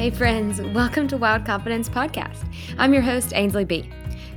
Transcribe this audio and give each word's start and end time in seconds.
Hey, 0.00 0.08
friends, 0.08 0.62
welcome 0.62 1.08
to 1.08 1.18
Wild 1.18 1.44
Confidence 1.44 1.86
Podcast. 1.86 2.46
I'm 2.78 2.94
your 2.94 3.02
host, 3.02 3.34
Ainsley 3.34 3.66
B. 3.66 3.90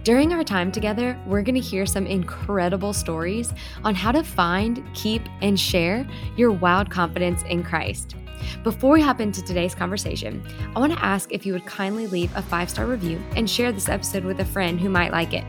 During 0.04 0.34
our 0.34 0.44
time 0.44 0.74
together, 0.74 1.18
we're 1.26 1.42
going 1.42 1.56
to 1.56 1.62
hear 1.62 1.86
some 1.86 2.06
incredible 2.06 2.92
stories 2.92 3.54
on 3.86 3.96
how 3.96 4.12
to 4.12 4.24
find, 4.26 4.84
keep, 4.94 5.22
and 5.42 5.58
share 5.58 6.06
your 6.36 6.52
wild 6.52 6.90
confidence 6.92 7.44
in 7.44 7.64
Christ. 7.64 8.18
Before 8.66 8.92
we 8.92 9.02
hop 9.02 9.22
into 9.22 9.42
today's 9.42 9.74
conversation, 9.74 10.46
I 10.76 10.80
want 10.82 10.92
to 10.92 11.02
ask 11.02 11.32
if 11.32 11.46
you 11.46 11.54
would 11.54 11.66
kindly 11.66 12.08
leave 12.08 12.36
a 12.36 12.42
five 12.42 12.70
star 12.70 12.86
review 12.86 13.24
and 13.38 13.50
share 13.50 13.72
this 13.72 13.88
episode 13.88 14.26
with 14.26 14.42
a 14.42 14.46
friend 14.46 14.82
who 14.82 14.90
might 14.90 15.14
like 15.14 15.34
it. 15.34 15.46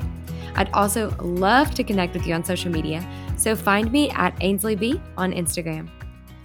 I'd 0.55 0.71
also 0.75 1.11
love 1.19 1.75
to 1.75 1.83
connect 1.83 2.15
with 2.15 2.25
you 2.25 2.35
on 2.35 2.45
social 2.45 2.71
media, 2.71 3.05
so 3.37 3.57
find 3.57 3.91
me 3.91 4.11
at 4.11 4.37
Ainsley 4.43 4.77
B 4.77 5.01
on 5.17 5.33
Instagram. 5.33 5.91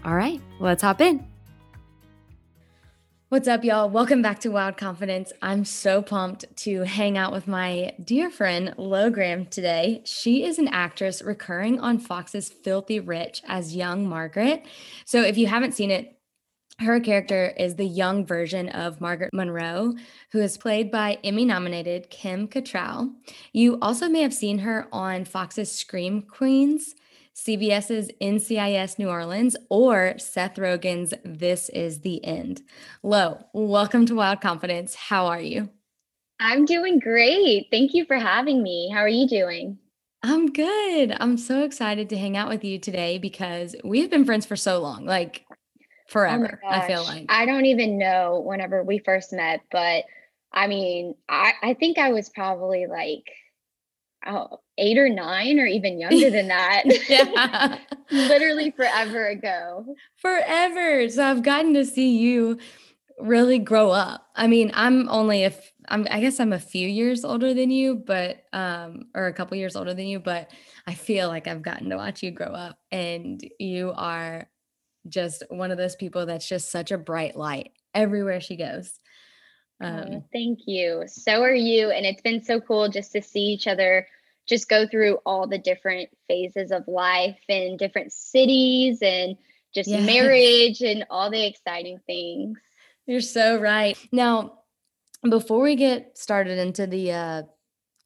All 0.03 0.15
right, 0.15 0.41
let's 0.59 0.81
hop 0.81 1.01
in. 1.01 1.23
What's 3.31 3.47
up, 3.47 3.63
y'all? 3.63 3.91
Welcome 3.91 4.23
back 4.23 4.39
to 4.39 4.49
Wild 4.49 4.75
Confidence. 4.75 5.31
I'm 5.43 5.63
so 5.63 6.01
pumped 6.01 6.45
to 6.63 6.81
hang 6.81 7.15
out 7.15 7.31
with 7.31 7.47
my 7.47 7.93
dear 8.03 8.31
friend 8.31 8.73
Lo 8.75 9.11
Graham 9.11 9.45
today. 9.45 10.01
She 10.03 10.43
is 10.43 10.57
an 10.57 10.67
actress 10.69 11.21
recurring 11.21 11.79
on 11.79 11.99
Fox's 11.99 12.49
Filthy 12.49 12.99
Rich 12.99 13.43
as 13.47 13.75
young 13.75 14.09
Margaret. 14.09 14.65
So 15.05 15.21
if 15.21 15.37
you 15.37 15.45
haven't 15.45 15.75
seen 15.75 15.91
it, 15.91 16.17
her 16.79 16.99
character 16.99 17.53
is 17.55 17.75
the 17.75 17.85
young 17.85 18.25
version 18.25 18.67
of 18.69 18.99
Margaret 18.99 19.31
Monreaux, 19.31 19.93
who 20.31 20.39
is 20.39 20.57
played 20.57 20.89
by 20.89 21.19
Emmy 21.23 21.45
nominated 21.45 22.09
Kim 22.09 22.47
Cattrall. 22.47 23.13
You 23.53 23.77
also 23.79 24.09
may 24.09 24.23
have 24.23 24.33
seen 24.33 24.57
her 24.57 24.87
on 24.91 25.23
Fox's 25.23 25.71
Scream 25.71 26.23
Queens 26.23 26.95
CBS's 27.39 28.11
NCIS 28.21 28.99
New 28.99 29.07
Orleans, 29.07 29.55
or 29.69 30.15
Seth 30.17 30.55
Rogen's 30.55 31.13
This 31.23 31.69
Is 31.69 32.01
the 32.01 32.23
End. 32.25 32.61
Lo, 33.01 33.45
welcome 33.53 34.05
to 34.07 34.15
Wild 34.15 34.41
Confidence. 34.41 34.93
How 34.93 35.27
are 35.27 35.39
you? 35.39 35.69
I'm 36.41 36.65
doing 36.65 36.99
great. 36.99 37.67
Thank 37.71 37.93
you 37.93 38.03
for 38.03 38.17
having 38.17 38.61
me. 38.61 38.91
How 38.93 38.99
are 38.99 39.07
you 39.07 39.25
doing? 39.25 39.77
I'm 40.21 40.51
good. 40.51 41.15
I'm 41.17 41.37
so 41.37 41.63
excited 41.63 42.09
to 42.09 42.17
hang 42.17 42.35
out 42.35 42.49
with 42.49 42.65
you 42.65 42.77
today 42.77 43.17
because 43.17 43.73
we've 43.85 44.09
been 44.09 44.25
friends 44.25 44.45
for 44.45 44.57
so 44.57 44.79
long, 44.81 45.05
like 45.05 45.45
oh 45.49 45.55
forever, 46.09 46.59
oh 46.61 46.69
I 46.69 46.87
feel 46.87 47.03
like. 47.05 47.27
I 47.29 47.45
don't 47.45 47.65
even 47.65 47.97
know 47.97 48.43
whenever 48.45 48.83
we 48.83 48.99
first 48.99 49.31
met, 49.31 49.61
but 49.71 50.03
I 50.51 50.67
mean, 50.67 51.15
I, 51.29 51.53
I 51.63 51.73
think 51.75 51.97
I 51.99 52.11
was 52.11 52.29
probably 52.29 52.85
like 52.85 53.23
oh, 54.29 54.59
eight 54.77 54.97
or 54.97 55.09
nine 55.09 55.59
or 55.59 55.65
even 55.65 55.99
younger 55.99 56.29
than 56.29 56.47
that. 56.47 56.83
yeah. 57.09 57.79
Literally 58.11 58.71
forever 58.71 59.27
ago. 59.27 59.85
Forever. 60.17 61.09
So 61.09 61.23
I've 61.23 61.43
gotten 61.43 61.73
to 61.73 61.85
see 61.85 62.17
you 62.17 62.59
really 63.19 63.59
grow 63.59 63.91
up. 63.91 64.27
I 64.35 64.47
mean, 64.47 64.71
I'm 64.73 65.09
only 65.09 65.43
if 65.43 65.71
I'm 65.89 66.07
I 66.09 66.21
guess 66.21 66.39
I'm 66.39 66.53
a 66.53 66.59
few 66.59 66.87
years 66.87 67.25
older 67.25 67.53
than 67.53 67.71
you, 67.71 67.95
but 67.95 68.43
um 68.53 69.07
or 69.13 69.27
a 69.27 69.33
couple 69.33 69.57
years 69.57 69.75
older 69.75 69.93
than 69.93 70.07
you, 70.07 70.19
but 70.19 70.51
I 70.87 70.93
feel 70.93 71.27
like 71.27 71.47
I've 71.47 71.61
gotten 71.61 71.89
to 71.89 71.97
watch 71.97 72.23
you 72.23 72.31
grow 72.31 72.47
up 72.47 72.77
and 72.91 73.41
you 73.59 73.93
are 73.95 74.47
just 75.07 75.43
one 75.49 75.71
of 75.71 75.77
those 75.77 75.95
people 75.95 76.25
that's 76.25 76.47
just 76.47 76.71
such 76.71 76.91
a 76.91 76.97
bright 76.97 77.35
light 77.35 77.71
everywhere 77.93 78.39
she 78.39 78.55
goes. 78.55 78.99
Um, 79.81 80.05
oh, 80.11 80.25
thank 80.33 80.59
you. 80.65 81.03
So 81.07 81.41
are 81.41 81.53
you. 81.53 81.91
And 81.91 82.05
it's 82.05 82.21
been 82.21 82.43
so 82.43 82.59
cool 82.59 82.89
just 82.89 83.11
to 83.13 83.21
see 83.21 83.41
each 83.41 83.67
other 83.67 84.07
just 84.49 84.67
go 84.67 84.87
through 84.87 85.19
all 85.25 85.47
the 85.47 85.59
different 85.59 86.09
phases 86.27 86.71
of 86.71 86.87
life 86.87 87.39
in 87.47 87.77
different 87.77 88.11
cities 88.11 88.99
and 89.01 89.37
just 89.73 89.89
yes. 89.89 90.05
marriage 90.05 90.81
and 90.81 91.05
all 91.09 91.29
the 91.29 91.45
exciting 91.45 91.99
things. 92.07 92.57
You're 93.05 93.21
so 93.21 93.59
right. 93.59 93.97
Now, 94.11 94.59
before 95.29 95.61
we 95.61 95.75
get 95.75 96.17
started 96.17 96.57
into 96.57 96.87
the 96.87 97.11
uh, 97.11 97.41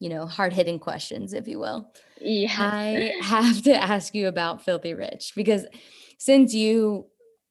you 0.00 0.10
know, 0.10 0.26
hard-hitting 0.26 0.78
questions, 0.80 1.32
if 1.32 1.48
you 1.48 1.58
will. 1.58 1.90
Yeah. 2.20 2.54
I 2.58 3.14
have 3.22 3.62
to 3.62 3.74
ask 3.74 4.14
you 4.14 4.28
about 4.28 4.62
Filthy 4.62 4.92
Rich 4.92 5.32
because 5.34 5.64
since 6.18 6.52
you, 6.52 7.06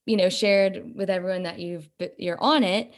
you 0.06 0.18
know, 0.18 0.30
shared 0.30 0.94
with 0.96 1.10
everyone 1.10 1.44
that 1.44 1.60
you've 1.60 1.90
you're 2.18 2.42
on 2.42 2.64
it, 2.64 2.94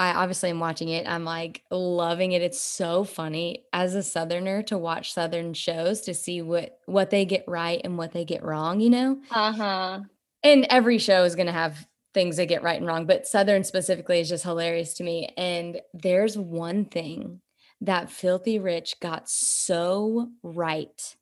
I 0.00 0.14
obviously 0.14 0.48
am 0.48 0.60
watching 0.60 0.88
it. 0.88 1.06
I'm 1.06 1.24
like 1.24 1.62
loving 1.70 2.32
it. 2.32 2.40
It's 2.40 2.58
so 2.58 3.04
funny 3.04 3.66
as 3.70 3.94
a 3.94 4.02
southerner 4.02 4.62
to 4.62 4.78
watch 4.78 5.12
southern 5.12 5.52
shows 5.52 6.00
to 6.02 6.14
see 6.14 6.40
what 6.40 6.78
what 6.86 7.10
they 7.10 7.26
get 7.26 7.44
right 7.46 7.82
and 7.84 7.98
what 7.98 8.12
they 8.12 8.24
get 8.24 8.42
wrong, 8.42 8.80
you 8.80 8.88
know? 8.88 9.20
Uh-huh. 9.30 10.00
And 10.42 10.66
every 10.70 10.96
show 10.96 11.24
is 11.24 11.34
going 11.34 11.48
to 11.48 11.52
have 11.52 11.86
things 12.14 12.38
that 12.38 12.46
get 12.46 12.62
right 12.62 12.78
and 12.78 12.86
wrong, 12.86 13.04
but 13.04 13.26
southern 13.26 13.62
specifically 13.62 14.20
is 14.20 14.30
just 14.30 14.42
hilarious 14.42 14.94
to 14.94 15.04
me. 15.04 15.34
And 15.36 15.82
there's 15.92 16.38
one 16.38 16.86
thing 16.86 17.42
that 17.82 18.10
Filthy 18.10 18.58
Rich 18.58 19.00
got 19.00 19.28
so 19.28 20.30
right. 20.42 21.14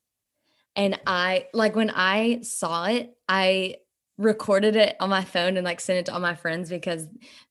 And 0.76 1.00
I 1.04 1.48
like 1.52 1.74
when 1.74 1.90
I 1.90 2.42
saw 2.42 2.84
it, 2.84 3.12
I 3.28 3.78
recorded 4.18 4.76
it 4.76 4.96
on 5.00 5.08
my 5.08 5.24
phone 5.24 5.56
and 5.56 5.64
like 5.64 5.80
sent 5.80 6.00
it 6.00 6.06
to 6.06 6.12
all 6.12 6.20
my 6.20 6.34
friends 6.34 6.68
because 6.68 7.06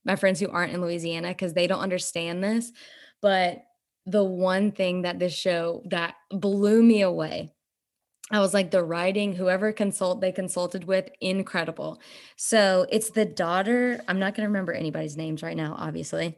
my 0.05 0.15
friends 0.15 0.39
who 0.39 0.49
aren't 0.49 0.73
in 0.73 0.81
Louisiana 0.81 1.29
because 1.29 1.53
they 1.53 1.65
don't 1.65 1.79
understand 1.79 2.43
this. 2.43 2.71
But 3.21 3.63
the 4.05 4.23
one 4.23 4.71
thing 4.71 5.01
that 5.01 5.19
this 5.19 5.33
show 5.33 5.81
that 5.89 6.15
blew 6.31 6.83
me 6.83 7.01
away 7.01 7.51
I 8.29 8.39
was 8.39 8.53
like 8.53 8.71
the 8.71 8.83
writing, 8.83 9.33
whoever 9.33 9.71
consult 9.71 10.19
they 10.19 10.33
consulted 10.33 10.83
with, 10.83 11.09
incredible. 11.21 12.01
So 12.35 12.85
it's 12.89 13.09
the 13.09 13.25
daughter. 13.25 14.01
I'm 14.07 14.19
not 14.19 14.35
gonna 14.35 14.49
remember 14.49 14.73
anybody's 14.73 15.15
names 15.15 15.41
right 15.41 15.55
now, 15.55 15.75
obviously. 15.77 16.37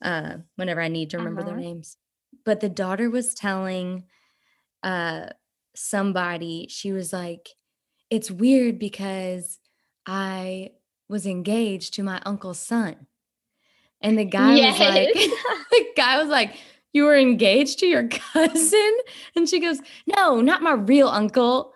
Uh, 0.00 0.38
whenever 0.56 0.80
I 0.80 0.88
need 0.88 1.10
to 1.10 1.18
remember 1.18 1.42
uh-huh. 1.42 1.50
their 1.50 1.58
names. 1.58 1.96
But 2.44 2.60
the 2.60 2.68
daughter 2.68 3.10
was 3.10 3.34
telling 3.34 4.04
uh 4.82 5.26
somebody, 5.74 6.68
she 6.70 6.92
was 6.92 7.12
like, 7.12 7.50
it's 8.08 8.30
weird 8.30 8.78
because 8.78 9.58
I 10.06 10.70
was 11.08 11.26
engaged 11.26 11.94
to 11.94 12.02
my 12.02 12.20
uncle's 12.24 12.60
son. 12.60 13.06
And 14.00 14.18
the 14.18 14.24
guy 14.24 14.56
yes. 14.56 14.78
was 14.78 14.88
like, 14.88 15.14
the 15.70 15.86
guy 15.96 16.20
was 16.20 16.28
like, 16.28 16.56
You 16.92 17.04
were 17.04 17.16
engaged 17.16 17.80
to 17.80 17.86
your 17.86 18.08
cousin? 18.32 18.96
And 19.34 19.48
she 19.48 19.60
goes, 19.60 19.80
No, 20.06 20.40
not 20.40 20.62
my 20.62 20.72
real 20.72 21.08
uncle. 21.08 21.72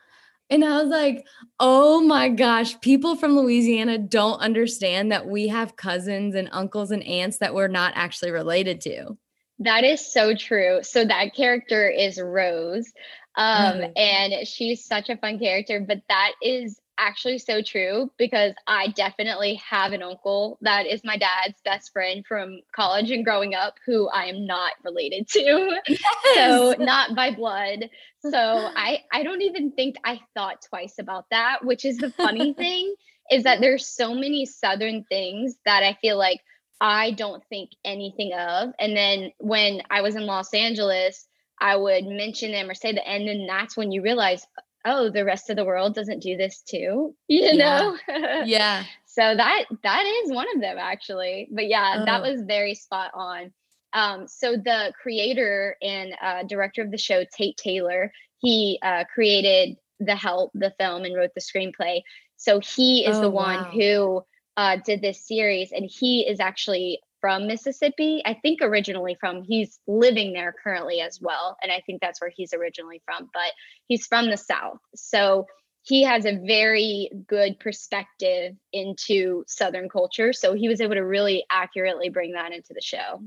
And 0.49 0.65
I 0.65 0.83
was 0.83 0.89
like, 0.89 1.25
Oh 1.59 2.01
my 2.01 2.29
gosh, 2.29 2.81
people 2.81 3.17
from 3.17 3.37
Louisiana 3.37 3.99
don't 3.99 4.41
understand 4.41 5.13
that 5.13 5.27
we 5.27 5.49
have 5.49 5.77
cousins 5.77 6.35
and 6.35 6.49
uncles 6.53 6.91
and 6.91 7.03
aunts 7.05 7.39
that 7.39 7.55
we're 7.55 7.69
not 7.69 7.93
actually 7.97 8.33
related 8.33 8.81
to. 8.83 9.17
That 9.61 9.85
is 9.85 10.13
so 10.13 10.35
true. 10.35 10.81
So 10.83 11.05
that 11.05 11.35
character 11.35 11.89
is 11.89 12.21
Rose. 12.21 12.91
Um, 13.37 13.75
mm-hmm. 13.75 13.93
and 13.97 14.47
she's 14.47 14.85
such 14.85 15.09
a 15.09 15.17
fun 15.17 15.39
character, 15.39 15.81
but 15.87 16.01
that 16.09 16.33
is 16.43 16.81
actually 17.01 17.39
so 17.39 17.63
true 17.63 18.11
because 18.19 18.53
I 18.67 18.89
definitely 18.89 19.55
have 19.69 19.93
an 19.93 20.03
uncle 20.03 20.59
that 20.61 20.87
is 20.87 21.03
my 21.05 21.17
dad's 21.17 21.61
best 21.65 21.93
friend 21.93 22.25
from 22.27 22.61
college 22.75 23.11
and 23.11 23.25
growing 23.25 23.55
up 23.55 23.75
who 23.87 24.09
I 24.11 24.27
am 24.27 24.47
not 24.47 24.73
related 24.85 25.29
to. 25.29 25.81
Yes. 25.89 26.37
So 26.37 26.75
not 26.85 27.17
by 27.17 27.35
blood. 27.35 27.91
So 28.21 28.39
I 28.39 29.01
I 29.13 29.23
don't 29.23 29.43
even 29.43 29.73
think 29.73 29.97
I 30.05 30.21
thought 30.35 30.63
twice 30.69 30.95
about 30.99 31.25
that, 31.31 31.65
which 31.65 31.85
is 31.85 31.97
the 31.97 32.11
funny 32.11 32.53
thing 32.59 32.95
is 33.31 33.45
that 33.45 33.61
there's 33.61 33.87
so 33.87 34.15
many 34.15 34.45
southern 34.45 35.05
things 35.05 35.57
that 35.65 35.83
I 35.83 35.97
feel 36.01 36.19
like 36.19 36.41
I 36.81 37.13
don't 37.13 37.43
think 37.49 37.71
anything 37.85 38.33
of. 38.33 38.73
And 38.79 38.97
then 38.97 39.33
when 39.39 39.83
I 39.91 40.03
was 40.03 40.17
in 40.17 40.27
Los 40.27 40.53
Angeles, 40.55 41.27
I 41.61 41.77
would 41.77 42.07
mention 42.07 42.53
them 42.53 42.71
or 42.71 42.75
say 42.75 42.93
the 42.93 43.07
and 43.07 43.29
then 43.29 43.47
that's 43.47 43.77
when 43.77 43.93
you 43.93 44.03
realize, 44.03 44.47
oh 44.85 45.11
the 45.11 45.25
rest 45.25 45.51
of 45.51 45.57
the 45.57 45.65
world 45.65 45.95
doesn't 45.95 46.21
do 46.21 46.37
this 46.37 46.63
too 46.63 47.15
you 47.29 47.57
know? 47.57 47.97
Yeah. 48.45 48.85
So 49.07 49.23
that 49.23 49.65
that 49.83 50.05
is 50.25 50.33
one 50.33 50.47
of 50.55 50.61
them 50.61 50.79
actually. 50.79 51.49
But 51.51 51.69
yeah 51.69 51.99
oh. 52.01 52.05
that 52.05 52.23
was 52.23 52.43
very 52.43 52.75
spot 52.75 53.11
on. 53.15 53.53
Um, 53.93 54.29
so 54.29 54.53
the 54.53 54.93
creator 55.03 55.77
and 55.83 56.13
uh, 56.23 56.45
director 56.45 56.83
of 56.83 56.91
the 56.91 56.99
show 56.99 57.25
tate 57.37 57.57
taylor 57.57 58.13
he 58.39 58.79
uh, 58.83 59.05
created 59.13 59.77
the 59.99 60.15
help 60.15 60.51
the 60.55 60.73
film 60.79 61.05
and 61.05 61.15
wrote 61.15 61.31
the 61.35 61.41
screenplay. 61.41 62.03
So 62.37 62.61
he 62.61 63.05
is 63.05 63.19
oh, 63.19 63.21
the 63.21 63.31
one 63.31 63.57
wow. 63.57 63.71
who 63.71 64.25
uh, 64.57 64.79
did 64.85 65.03
this 65.03 65.27
series 65.27 65.73
and 65.73 65.85
he 65.85 66.27
is 66.27 66.41
actually 66.41 67.01
from 67.21 67.47
Mississippi. 67.47 68.23
I 68.25 68.35
think 68.35 68.61
originally 68.63 69.17
from, 69.21 69.43
he's 69.43 69.79
living 69.87 70.33
there 70.33 70.55
currently 70.63 71.01
as 71.01 71.21
well. 71.21 71.57
And 71.63 71.71
I 71.71 71.83
think 71.87 72.01
that's 72.01 72.21
where 72.21 72.33
he's 72.35 72.53
originally 72.53 73.03
from, 73.05 73.29
but 73.33 73.53
he's 73.87 74.07
from 74.07 74.31
the 74.31 74.37
South. 74.37 74.79
So 74.95 75.47
he 75.83 76.03
has 76.05 76.27
a 76.27 76.39
very 76.47 77.11
good 77.27 77.59
perspective 77.59 78.55
into 78.73 79.45
Southern 79.47 79.89
culture. 79.89 80.33
So 80.33 80.55
he 80.55 80.69
was 80.69 80.81
able 80.81 80.95
to 80.95 81.05
really 81.05 81.45
accurately 81.51 82.09
bring 82.09 82.33
that 82.33 82.53
into 82.53 82.75
the 82.75 82.83
show. 82.83 83.23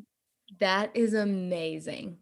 That 0.60 0.96
is 0.96 1.14
amazing. 1.14 2.18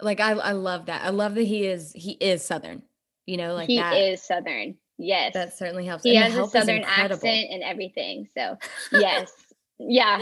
Like 0.00 0.20
I, 0.20 0.32
I 0.32 0.52
love 0.52 0.86
that. 0.86 1.02
I 1.04 1.10
love 1.10 1.34
that 1.34 1.44
he 1.44 1.66
is 1.66 1.92
he 1.94 2.12
is 2.12 2.44
Southern. 2.44 2.82
You 3.26 3.36
know, 3.36 3.54
like 3.54 3.68
he 3.68 3.76
that. 3.76 3.94
is 3.94 4.22
Southern. 4.22 4.76
Yes, 4.98 5.34
that 5.34 5.56
certainly 5.56 5.86
helps. 5.86 6.02
He 6.02 6.16
and 6.16 6.32
has 6.32 6.48
a 6.48 6.50
Southern 6.50 6.82
accent 6.82 7.48
and 7.50 7.62
everything. 7.62 8.28
So 8.36 8.56
yes, 8.92 9.32
Yeah. 9.78 10.20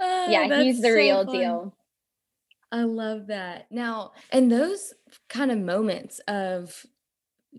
Yeah, 0.00 0.62
he's 0.62 0.80
the 0.80 0.88
so 0.88 0.94
real 0.94 1.24
fun. 1.24 1.34
deal. 1.34 1.74
I 2.72 2.84
love 2.84 3.26
that. 3.26 3.66
Now, 3.70 4.12
and 4.30 4.50
those 4.50 4.94
kind 5.28 5.50
of 5.50 5.58
moments 5.58 6.20
of, 6.20 6.86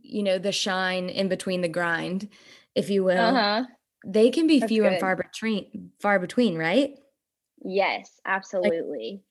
you 0.01 0.23
know, 0.23 0.39
the 0.39 0.51
shine 0.51 1.07
in 1.07 1.29
between 1.29 1.61
the 1.61 1.67
grind, 1.67 2.29
if 2.73 2.89
you 2.89 3.03
will, 3.03 3.19
uh-huh. 3.19 3.65
they 4.05 4.31
can 4.31 4.47
be 4.47 4.59
That's 4.59 4.71
few 4.71 4.81
good. 4.81 4.93
and 4.93 4.99
far 4.99 5.15
between, 5.15 5.91
far 5.99 6.17
between, 6.17 6.57
right? 6.57 6.97
Yes, 7.63 8.19
absolutely. 8.25 9.11
Like, 9.11 9.21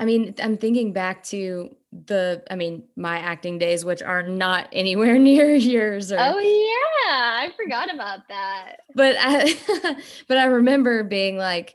I 0.00 0.04
mean, 0.04 0.36
I'm 0.40 0.56
thinking 0.56 0.92
back 0.92 1.24
to 1.24 1.74
the, 2.06 2.44
I 2.48 2.54
mean, 2.54 2.84
my 2.94 3.18
acting 3.18 3.58
days, 3.58 3.84
which 3.84 4.02
are 4.02 4.22
not 4.22 4.68
anywhere 4.72 5.18
near 5.18 5.52
yours. 5.52 6.12
Or, 6.12 6.18
oh 6.20 6.38
yeah, 6.38 7.42
I 7.42 7.50
forgot 7.56 7.92
about 7.92 8.28
that. 8.28 8.76
But 8.94 9.16
I, 9.18 9.56
but 10.28 10.38
I 10.38 10.44
remember 10.44 11.02
being 11.02 11.36
like, 11.36 11.74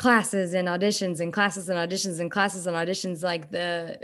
classes 0.00 0.54
and 0.54 0.66
auditions 0.66 1.20
and 1.20 1.30
classes 1.30 1.68
and 1.68 1.78
auditions 1.78 2.20
and 2.20 2.30
classes 2.30 2.66
and 2.66 2.74
auditions 2.74 3.22
like 3.22 3.50
the 3.50 4.00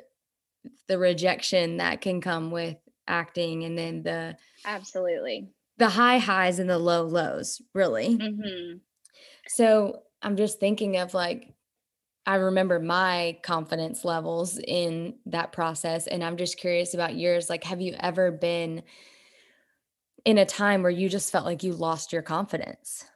the 0.88 0.98
rejection 0.98 1.78
that 1.78 2.02
can 2.02 2.20
come 2.20 2.50
with 2.50 2.76
acting 3.08 3.64
and 3.64 3.78
then 3.78 4.02
the 4.02 4.36
absolutely. 4.66 5.48
the 5.78 5.88
high 5.88 6.18
highs 6.18 6.58
and 6.58 6.68
the 6.68 6.78
low 6.78 7.04
lows 7.04 7.62
really. 7.72 8.18
Mm-hmm. 8.18 8.76
so 9.48 10.02
i'm 10.20 10.36
just 10.36 10.60
thinking 10.60 10.98
of 10.98 11.14
like 11.14 11.54
i 12.26 12.34
remember 12.34 12.78
my 12.78 13.38
confidence 13.42 14.04
levels 14.04 14.58
in 14.58 15.14
that 15.24 15.50
process 15.50 16.06
and 16.08 16.22
i'm 16.22 16.36
just 16.36 16.58
curious 16.58 16.92
about 16.92 17.16
yours 17.16 17.48
like 17.48 17.64
have 17.64 17.80
you 17.80 17.96
ever 18.00 18.30
been 18.30 18.82
in 20.26 20.36
a 20.36 20.44
time 20.44 20.82
where 20.82 20.90
you 20.90 21.08
just 21.08 21.32
felt 21.32 21.46
like 21.46 21.62
you 21.62 21.72
lost 21.72 22.12
your 22.12 22.20
confidence 22.20 23.06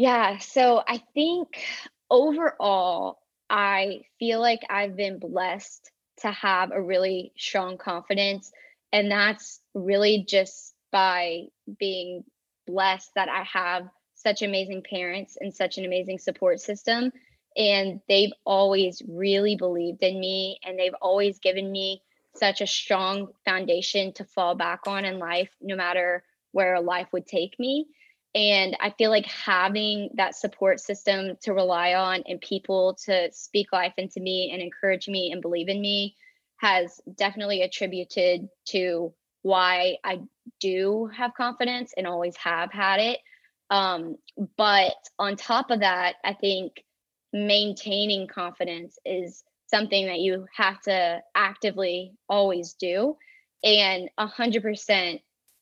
yeah. 0.00 0.38
So 0.38 0.82
I 0.88 1.02
think 1.12 1.62
overall, 2.08 3.18
I 3.50 4.00
feel 4.18 4.40
like 4.40 4.60
I've 4.70 4.96
been 4.96 5.18
blessed 5.18 5.90
to 6.22 6.30
have 6.30 6.70
a 6.72 6.80
really 6.80 7.34
strong 7.36 7.76
confidence. 7.76 8.50
And 8.94 9.10
that's 9.10 9.60
really 9.74 10.24
just 10.26 10.72
by 10.90 11.48
being 11.78 12.24
blessed 12.66 13.10
that 13.14 13.28
I 13.28 13.42
have 13.42 13.90
such 14.14 14.40
amazing 14.40 14.84
parents 14.88 15.36
and 15.38 15.54
such 15.54 15.76
an 15.76 15.84
amazing 15.84 16.18
support 16.18 16.60
system. 16.60 17.12
And 17.54 18.00
they've 18.08 18.32
always 18.46 19.02
really 19.06 19.54
believed 19.54 20.02
in 20.02 20.18
me 20.18 20.60
and 20.64 20.78
they've 20.78 20.96
always 21.02 21.40
given 21.40 21.70
me 21.70 22.00
such 22.36 22.62
a 22.62 22.66
strong 22.66 23.28
foundation 23.44 24.14
to 24.14 24.24
fall 24.24 24.54
back 24.54 24.86
on 24.86 25.04
in 25.04 25.18
life, 25.18 25.50
no 25.60 25.76
matter 25.76 26.24
where 26.52 26.80
life 26.80 27.08
would 27.12 27.26
take 27.26 27.58
me. 27.58 27.86
And 28.34 28.76
I 28.80 28.90
feel 28.90 29.10
like 29.10 29.26
having 29.26 30.10
that 30.14 30.36
support 30.36 30.78
system 30.78 31.36
to 31.42 31.52
rely 31.52 31.94
on 31.94 32.22
and 32.26 32.40
people 32.40 32.96
to 33.06 33.28
speak 33.32 33.72
life 33.72 33.94
into 33.96 34.20
me 34.20 34.50
and 34.52 34.62
encourage 34.62 35.08
me 35.08 35.32
and 35.32 35.42
believe 35.42 35.68
in 35.68 35.80
me 35.80 36.14
has 36.58 37.00
definitely 37.16 37.62
attributed 37.62 38.48
to 38.66 39.12
why 39.42 39.96
I 40.04 40.20
do 40.60 41.10
have 41.16 41.34
confidence 41.34 41.92
and 41.96 42.06
always 42.06 42.36
have 42.36 42.70
had 42.70 43.00
it. 43.00 43.18
Um, 43.70 44.16
but 44.56 44.94
on 45.18 45.36
top 45.36 45.70
of 45.70 45.80
that, 45.80 46.16
I 46.24 46.34
think 46.34 46.84
maintaining 47.32 48.26
confidence 48.28 48.98
is 49.04 49.42
something 49.68 50.06
that 50.06 50.18
you 50.18 50.46
have 50.54 50.80
to 50.82 51.20
actively 51.34 52.12
always 52.28 52.74
do. 52.74 53.16
And 53.64 54.08
a 54.18 54.26
hundred 54.26 54.62
percent, 54.62 55.20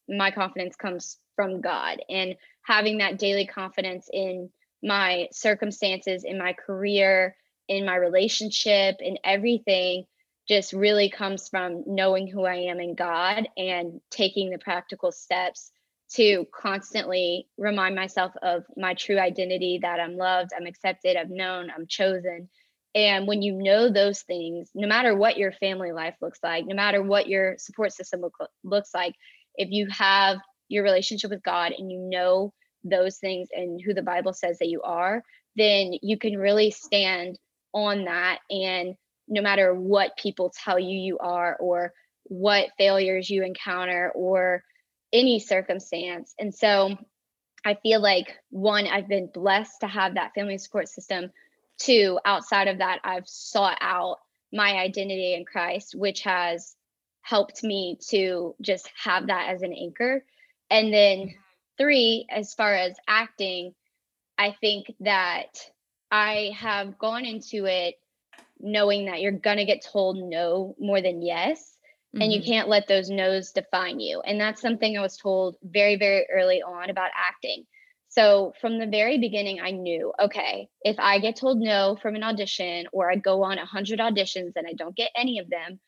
my 0.09 0.31
confidence 0.31 0.77
comes 0.77 1.19
from 1.37 1.61
God. 1.61 1.99
And 2.09 2.35
having 2.69 2.99
that 2.99 3.19
daily 3.19 3.47
confidence 3.47 4.11
in 4.13 4.51
my 4.83 5.27
circumstances, 5.33 6.23
in 6.23 6.37
my 6.37 6.53
career, 6.53 7.35
in 7.67 7.87
my 7.87 7.97
relationship, 7.97 8.97
in 9.01 9.17
everything 9.25 10.05
just 10.47 10.75
really 10.75 11.09
comes 11.09 11.49
from 11.49 11.83
knowing 11.87 12.27
who 12.27 12.45
I 12.45 12.57
am 12.57 12.79
in 12.79 12.95
God 12.95 13.49
and 13.57 14.01
taking 14.11 14.51
the 14.51 14.59
practical 14.59 15.11
steps 15.13 15.71
to 16.15 16.47
constantly 16.55 17.49
remind 17.57 17.95
myself 17.95 18.33
of 18.43 18.65
my 18.77 18.93
true 18.95 19.19
identity 19.19 19.81
that 19.83 19.99
I'm 19.99 20.17
loved, 20.17 20.51
I'm 20.55 20.67
accepted, 20.67 21.17
I'm 21.17 21.35
known, 21.35 21.71
I'm 21.75 21.87
chosen. 21.87 22.51
And 22.95 23.27
when 23.27 23.41
you 23.41 23.55
know 23.55 23.91
those 23.91 24.23
things, 24.23 24.71
no 24.75 24.89
matter 24.89 25.15
what 25.15 25.39
your 25.39 25.53
family 25.53 25.93
life 25.93 26.17
looks 26.21 26.39
like, 26.43 26.67
no 26.67 26.75
matter 26.75 27.03
what 27.03 27.29
your 27.29 27.57
support 27.59 27.93
system 27.93 28.21
look, 28.21 28.35
looks 28.63 28.95
like, 28.95 29.15
if 29.55 29.71
you 29.71 29.87
have 29.91 30.39
your 30.69 30.85
relationship 30.85 31.31
with 31.31 31.43
God 31.43 31.73
and 31.77 31.91
you 31.91 31.99
know 31.99 32.53
those 32.85 33.19
things 33.19 33.49
and 33.53 33.81
who 33.81 33.95
the 33.95 34.03
Bible 34.03 34.33
says 34.33 34.59
that 34.59 34.69
you 34.69 34.83
are, 34.83 35.23
then 35.57 35.93
you 36.03 36.19
can 36.19 36.39
really 36.39 36.71
stand 36.71 37.39
on 37.73 38.05
that. 38.05 38.39
And 38.51 38.95
no 39.29 39.43
matter 39.43 39.75
what 39.75 40.17
people 40.17 40.53
tell 40.65 40.79
you 40.79 40.97
you 40.97 41.19
are, 41.19 41.57
or 41.57 41.93
what 42.25 42.69
failures 42.79 43.29
you 43.29 43.43
encounter, 43.43 44.13
or 44.15 44.63
any 45.13 45.41
circumstance. 45.41 46.35
And 46.39 46.55
so 46.55 46.97
I 47.65 47.75
feel 47.75 48.01
like 48.01 48.37
one, 48.51 48.87
I've 48.87 49.09
been 49.09 49.31
blessed 49.33 49.81
to 49.81 49.87
have 49.87 50.15
that 50.15 50.35
family 50.35 50.59
support 50.59 50.89
system. 50.89 51.31
Two, 51.79 52.19
outside 52.25 52.69
of 52.69 52.79
that, 52.79 53.01
I've 53.05 53.29
sought 53.29 53.79
out 53.81 54.19
my 54.53 54.77
identity 54.79 55.35
in 55.35 55.45
Christ, 55.45 55.95
which 55.95 56.23
has 56.23 56.75
helped 57.23 57.63
me 57.63 57.99
to 58.09 58.55
just 58.61 58.91
have 59.03 59.27
that 59.27 59.51
as 59.51 59.63
an 59.63 59.73
anchor. 59.73 60.25
And 60.71 60.93
then 60.93 61.35
three, 61.79 62.27
as 62.31 62.55
far 62.55 62.75
as 62.75 62.97
acting, 63.07 63.75
I 64.37 64.55
think 64.61 64.93
that 65.01 65.49
I 66.11 66.53
have 66.57 66.99
gone 66.99 67.25
into 67.25 67.67
it 67.67 67.97
knowing 68.61 69.07
that 69.07 69.21
you're 69.21 69.33
going 69.33 69.59
to 69.59 69.65
get 69.65 69.85
told 69.85 70.19
no 70.19 70.75
more 70.79 71.01
than 71.01 71.23
yes. 71.23 71.77
Mm-hmm. 72.15 72.23
And 72.23 72.33
you 72.33 72.41
mm-hmm. 72.41 72.51
can't 72.51 72.69
let 72.69 72.89
those 72.89 73.11
no's 73.11 73.53
define 73.53 74.01
you. 74.01 74.21
And 74.21 74.41
that's 74.41 74.63
something 74.63 74.97
I 74.97 75.03
was 75.03 75.17
told 75.17 75.57
very, 75.63 75.97
very 75.97 76.27
early 76.33 76.63
on 76.63 76.91
about 76.91 77.11
acting. 77.17 77.65
So 78.09 78.55
from 78.61 78.79
the 78.79 78.87
very 78.87 79.19
beginning, 79.19 79.61
I 79.61 79.71
knew 79.71 80.13
okay, 80.19 80.69
if 80.83 80.99
I 80.99 81.19
get 81.19 81.37
told 81.37 81.59
no 81.59 81.97
from 82.01 82.15
an 82.15 82.25
audition 82.25 82.87
or 82.93 83.11
I 83.11 83.17
go 83.17 83.43
on 83.43 83.59
100 83.59 83.99
auditions 83.99 84.53
and 84.57 84.67
I 84.67 84.73
don't 84.73 84.97
get 84.97 85.11
any 85.15 85.39
of 85.39 85.51
them, 85.51 85.79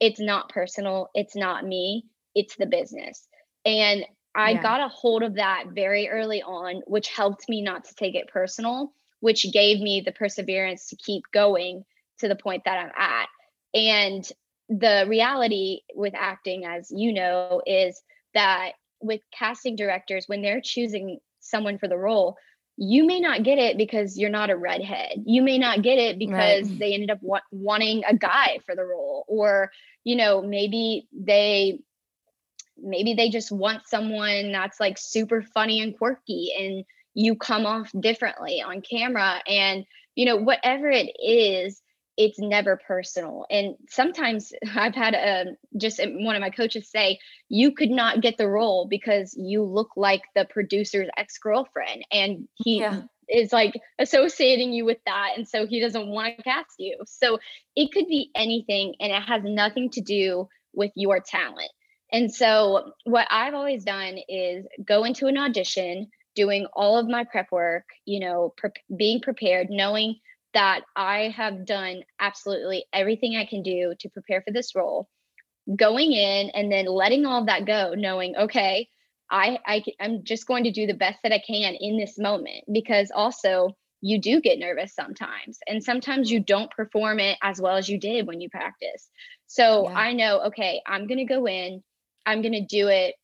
it's 0.00 0.20
not 0.20 0.48
personal. 0.48 1.08
It's 1.14 1.36
not 1.36 1.64
me. 1.64 2.06
It's 2.34 2.56
the 2.56 2.66
business. 2.66 3.26
And 3.64 4.04
I 4.38 4.52
yeah. 4.52 4.62
got 4.62 4.80
a 4.80 4.88
hold 4.88 5.24
of 5.24 5.34
that 5.34 5.64
very 5.74 6.08
early 6.08 6.42
on, 6.42 6.82
which 6.86 7.08
helped 7.08 7.48
me 7.48 7.60
not 7.60 7.84
to 7.86 7.94
take 7.96 8.14
it 8.14 8.28
personal, 8.28 8.92
which 9.18 9.52
gave 9.52 9.80
me 9.80 10.00
the 10.00 10.12
perseverance 10.12 10.88
to 10.90 10.96
keep 10.96 11.24
going 11.32 11.84
to 12.20 12.28
the 12.28 12.36
point 12.36 12.62
that 12.64 12.78
I'm 12.78 12.92
at. 12.96 13.28
And 13.74 14.30
the 14.68 15.06
reality 15.08 15.80
with 15.92 16.14
acting, 16.16 16.64
as 16.64 16.88
you 16.94 17.12
know, 17.12 17.62
is 17.66 18.00
that 18.32 18.72
with 19.00 19.20
casting 19.36 19.74
directors, 19.74 20.28
when 20.28 20.40
they're 20.40 20.60
choosing 20.62 21.18
someone 21.40 21.78
for 21.78 21.88
the 21.88 21.98
role, 21.98 22.36
you 22.76 23.04
may 23.06 23.18
not 23.18 23.42
get 23.42 23.58
it 23.58 23.76
because 23.76 24.16
you're 24.16 24.30
not 24.30 24.50
a 24.50 24.56
redhead. 24.56 25.24
You 25.26 25.42
may 25.42 25.58
not 25.58 25.82
get 25.82 25.98
it 25.98 26.16
because 26.16 26.68
right. 26.68 26.78
they 26.78 26.94
ended 26.94 27.10
up 27.10 27.18
wa- 27.22 27.40
wanting 27.50 28.04
a 28.08 28.14
guy 28.14 28.60
for 28.64 28.76
the 28.76 28.84
role, 28.84 29.24
or, 29.26 29.72
you 30.04 30.14
know, 30.14 30.42
maybe 30.42 31.08
they 31.12 31.80
maybe 32.82 33.14
they 33.14 33.28
just 33.28 33.52
want 33.52 33.86
someone 33.86 34.52
that's 34.52 34.80
like 34.80 34.98
super 34.98 35.42
funny 35.42 35.80
and 35.80 35.96
quirky 35.96 36.52
and 36.58 36.84
you 37.14 37.34
come 37.34 37.66
off 37.66 37.90
differently 37.98 38.62
on 38.62 38.82
camera. 38.82 39.42
And 39.46 39.84
you 40.18 40.24
know 40.24 40.36
whatever 40.36 40.90
it 40.90 41.12
is 41.22 41.80
it's 42.18 42.40
never 42.40 42.76
personal. 42.76 43.46
And 43.48 43.76
sometimes 43.88 44.52
i've 44.74 44.94
had 44.94 45.14
a 45.14 45.42
um, 45.42 45.56
just 45.76 46.00
one 46.04 46.34
of 46.34 46.40
my 46.40 46.50
coaches 46.50 46.90
say 46.90 47.20
you 47.48 47.72
could 47.72 47.90
not 47.90 48.20
get 48.20 48.36
the 48.36 48.48
role 48.48 48.86
because 48.90 49.34
you 49.38 49.62
look 49.62 49.90
like 49.96 50.22
the 50.34 50.44
producer's 50.44 51.08
ex-girlfriend. 51.16 52.04
And 52.10 52.48
he 52.56 52.80
yeah. 52.80 53.02
is 53.28 53.52
like 53.52 53.80
associating 54.00 54.72
you 54.72 54.84
with 54.84 54.98
that 55.06 55.34
and 55.36 55.48
so 55.48 55.66
he 55.66 55.80
doesn't 55.80 56.08
want 56.08 56.36
to 56.36 56.42
cast 56.42 56.74
you. 56.78 56.98
So 57.06 57.38
it 57.76 57.92
could 57.92 58.08
be 58.08 58.30
anything 58.34 58.96
and 59.00 59.12
it 59.12 59.22
has 59.22 59.42
nothing 59.44 59.90
to 59.90 60.00
do 60.00 60.48
with 60.74 60.90
your 60.96 61.20
talent 61.20 61.70
and 62.12 62.32
so, 62.32 62.92
what 63.04 63.26
I've 63.30 63.54
always 63.54 63.84
done 63.84 64.18
is 64.28 64.66
go 64.84 65.04
into 65.04 65.26
an 65.26 65.36
audition, 65.36 66.08
doing 66.34 66.66
all 66.72 66.98
of 66.98 67.08
my 67.08 67.24
prep 67.24 67.52
work, 67.52 67.84
you 68.06 68.20
know, 68.20 68.54
pre- 68.56 68.70
being 68.96 69.20
prepared, 69.20 69.68
knowing 69.70 70.16
that 70.54 70.80
I 70.96 71.34
have 71.36 71.66
done 71.66 72.02
absolutely 72.18 72.86
everything 72.92 73.36
I 73.36 73.44
can 73.44 73.62
do 73.62 73.94
to 74.00 74.08
prepare 74.08 74.42
for 74.42 74.52
this 74.52 74.74
role, 74.74 75.08
going 75.76 76.12
in 76.12 76.50
and 76.50 76.72
then 76.72 76.86
letting 76.86 77.26
all 77.26 77.40
of 77.40 77.46
that 77.46 77.66
go, 77.66 77.92
knowing, 77.94 78.34
okay, 78.36 78.88
I, 79.30 79.58
I 79.66 79.84
I'm 80.00 80.24
just 80.24 80.46
going 80.46 80.64
to 80.64 80.70
do 80.70 80.86
the 80.86 80.94
best 80.94 81.18
that 81.22 81.32
I 81.32 81.42
can 81.46 81.74
in 81.78 81.98
this 81.98 82.18
moment 82.18 82.64
because 82.72 83.12
also 83.14 83.76
you 84.00 84.20
do 84.20 84.40
get 84.40 84.58
nervous 84.58 84.94
sometimes 84.94 85.58
and 85.66 85.82
sometimes 85.82 86.30
you 86.30 86.40
don't 86.40 86.70
perform 86.70 87.20
it 87.20 87.36
as 87.42 87.60
well 87.60 87.76
as 87.76 87.88
you 87.88 87.98
did 87.98 88.26
when 88.26 88.40
you 88.40 88.48
practice. 88.48 89.08
So 89.46 89.88
yeah. 89.88 89.98
I 89.98 90.12
know 90.14 90.40
okay, 90.46 90.80
I'm 90.86 91.06
going 91.06 91.18
to 91.18 91.24
go 91.24 91.46
in 91.46 91.82
I'm 92.28 92.42
going 92.42 92.52
to 92.52 92.60
do 92.60 92.88
it 92.88 93.14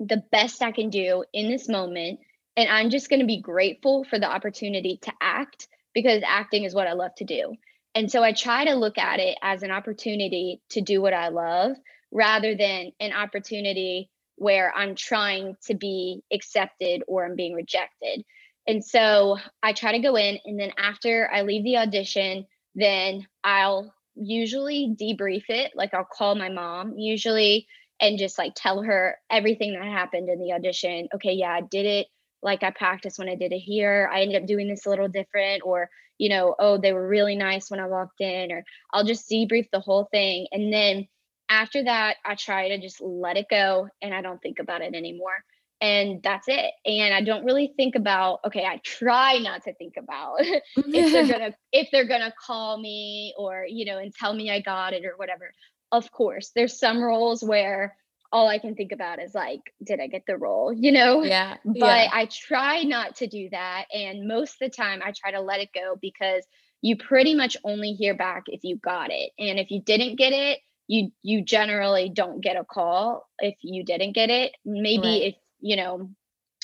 the 0.00 0.22
best 0.32 0.62
I 0.62 0.72
can 0.72 0.88
do 0.88 1.22
in 1.34 1.50
this 1.50 1.68
moment. 1.68 2.20
and 2.56 2.68
I'm 2.68 2.90
just 2.90 3.08
going 3.08 3.20
to 3.20 3.26
be 3.26 3.40
grateful 3.40 4.04
for 4.04 4.18
the 4.18 4.28
opportunity 4.28 4.98
to 5.02 5.12
act 5.20 5.68
because 5.94 6.22
acting 6.26 6.64
is 6.64 6.74
what 6.74 6.88
I 6.88 6.94
love 6.94 7.14
to 7.18 7.24
do. 7.24 7.54
And 7.94 8.10
so 8.10 8.22
I 8.22 8.32
try 8.32 8.64
to 8.64 8.74
look 8.74 8.98
at 8.98 9.20
it 9.20 9.38
as 9.42 9.62
an 9.62 9.70
opportunity 9.70 10.60
to 10.70 10.80
do 10.80 11.00
what 11.00 11.12
I 11.12 11.28
love 11.28 11.76
rather 12.10 12.56
than 12.56 12.90
an 12.98 13.12
opportunity 13.12 14.10
where 14.36 14.72
I'm 14.74 14.96
trying 14.96 15.56
to 15.66 15.74
be 15.74 16.22
accepted 16.32 17.02
or 17.06 17.24
I'm 17.24 17.36
being 17.36 17.54
rejected. 17.54 18.24
And 18.66 18.84
so 18.84 19.38
I 19.62 19.72
try 19.72 19.92
to 19.92 19.98
go 20.00 20.16
in, 20.16 20.38
and 20.44 20.58
then 20.58 20.72
after 20.78 21.30
I 21.32 21.42
leave 21.42 21.64
the 21.64 21.78
audition, 21.78 22.46
then 22.74 23.26
I'll 23.44 23.94
usually 24.14 24.96
debrief 25.00 25.44
it. 25.48 25.72
Like 25.74 25.94
I'll 25.94 26.04
call 26.04 26.34
my 26.34 26.48
mom 26.48 26.98
usually 26.98 27.66
and 28.00 28.18
just 28.18 28.38
like 28.38 28.52
tell 28.54 28.82
her 28.82 29.16
everything 29.30 29.74
that 29.74 29.84
happened 29.84 30.28
in 30.28 30.38
the 30.38 30.52
audition. 30.52 31.08
Okay, 31.14 31.32
yeah, 31.32 31.50
I 31.50 31.60
did 31.62 31.86
it 31.86 32.06
like 32.42 32.62
I 32.62 32.70
practiced 32.70 33.18
when 33.18 33.28
I 33.28 33.34
did 33.34 33.52
it 33.52 33.58
here. 33.58 34.08
I 34.12 34.22
ended 34.22 34.42
up 34.42 34.48
doing 34.48 34.68
this 34.68 34.86
a 34.86 34.90
little 34.90 35.08
different, 35.08 35.62
or, 35.64 35.90
you 36.18 36.28
know, 36.28 36.54
oh, 36.58 36.78
they 36.78 36.92
were 36.92 37.06
really 37.06 37.36
nice 37.36 37.70
when 37.70 37.80
I 37.80 37.86
walked 37.86 38.20
in, 38.20 38.52
or 38.52 38.64
I'll 38.92 39.04
just 39.04 39.28
debrief 39.28 39.68
the 39.72 39.80
whole 39.80 40.08
thing. 40.10 40.46
And 40.52 40.72
then 40.72 41.08
after 41.48 41.82
that, 41.84 42.16
I 42.24 42.34
try 42.34 42.68
to 42.68 42.78
just 42.78 43.00
let 43.00 43.36
it 43.36 43.46
go 43.50 43.88
and 44.02 44.14
I 44.14 44.20
don't 44.22 44.40
think 44.40 44.58
about 44.58 44.82
it 44.82 44.94
anymore. 44.94 45.44
And 45.80 46.20
that's 46.22 46.48
it. 46.48 46.72
And 46.84 47.14
I 47.14 47.22
don't 47.22 47.44
really 47.44 47.72
think 47.76 47.94
about, 47.94 48.40
okay, 48.44 48.64
I 48.64 48.80
try 48.84 49.38
not 49.38 49.62
to 49.64 49.74
think 49.74 49.94
about 49.96 50.36
if 50.40 51.12
they're 51.12 51.26
gonna 51.38 51.54
if 51.72 51.88
they're 51.92 52.08
gonna 52.08 52.34
call 52.44 52.78
me 52.78 53.32
or, 53.38 53.64
you 53.68 53.84
know, 53.84 53.98
and 53.98 54.12
tell 54.12 54.34
me 54.34 54.50
I 54.50 54.60
got 54.60 54.92
it 54.92 55.04
or 55.04 55.14
whatever. 55.16 55.52
Of 55.90 56.10
course, 56.12 56.50
there's 56.54 56.78
some 56.78 57.02
roles 57.02 57.42
where 57.42 57.96
all 58.30 58.46
I 58.46 58.58
can 58.58 58.74
think 58.74 58.92
about 58.92 59.22
is 59.22 59.34
like, 59.34 59.60
did 59.82 60.00
I 60.00 60.06
get 60.06 60.24
the 60.26 60.36
role? 60.36 60.72
You 60.72 60.92
know? 60.92 61.22
Yeah. 61.22 61.56
But 61.64 61.78
yeah. 61.78 62.10
I 62.12 62.28
try 62.30 62.82
not 62.82 63.16
to 63.16 63.26
do 63.26 63.48
that. 63.50 63.86
And 63.92 64.28
most 64.28 64.60
of 64.60 64.70
the 64.70 64.76
time 64.76 65.00
I 65.02 65.12
try 65.16 65.30
to 65.30 65.40
let 65.40 65.60
it 65.60 65.70
go 65.74 65.96
because 66.00 66.44
you 66.82 66.96
pretty 66.96 67.34
much 67.34 67.56
only 67.64 67.92
hear 67.92 68.14
back 68.14 68.44
if 68.46 68.64
you 68.64 68.76
got 68.76 69.10
it. 69.10 69.30
And 69.38 69.58
if 69.58 69.70
you 69.70 69.80
didn't 69.80 70.16
get 70.16 70.32
it, 70.32 70.60
you 70.86 71.10
you 71.22 71.42
generally 71.42 72.08
don't 72.08 72.42
get 72.42 72.56
a 72.56 72.64
call 72.64 73.26
if 73.38 73.56
you 73.62 73.84
didn't 73.84 74.14
get 74.14 74.30
it. 74.30 74.52
Maybe 74.64 75.08
right. 75.08 75.22
if, 75.22 75.34
you 75.60 75.76
know, 75.76 76.10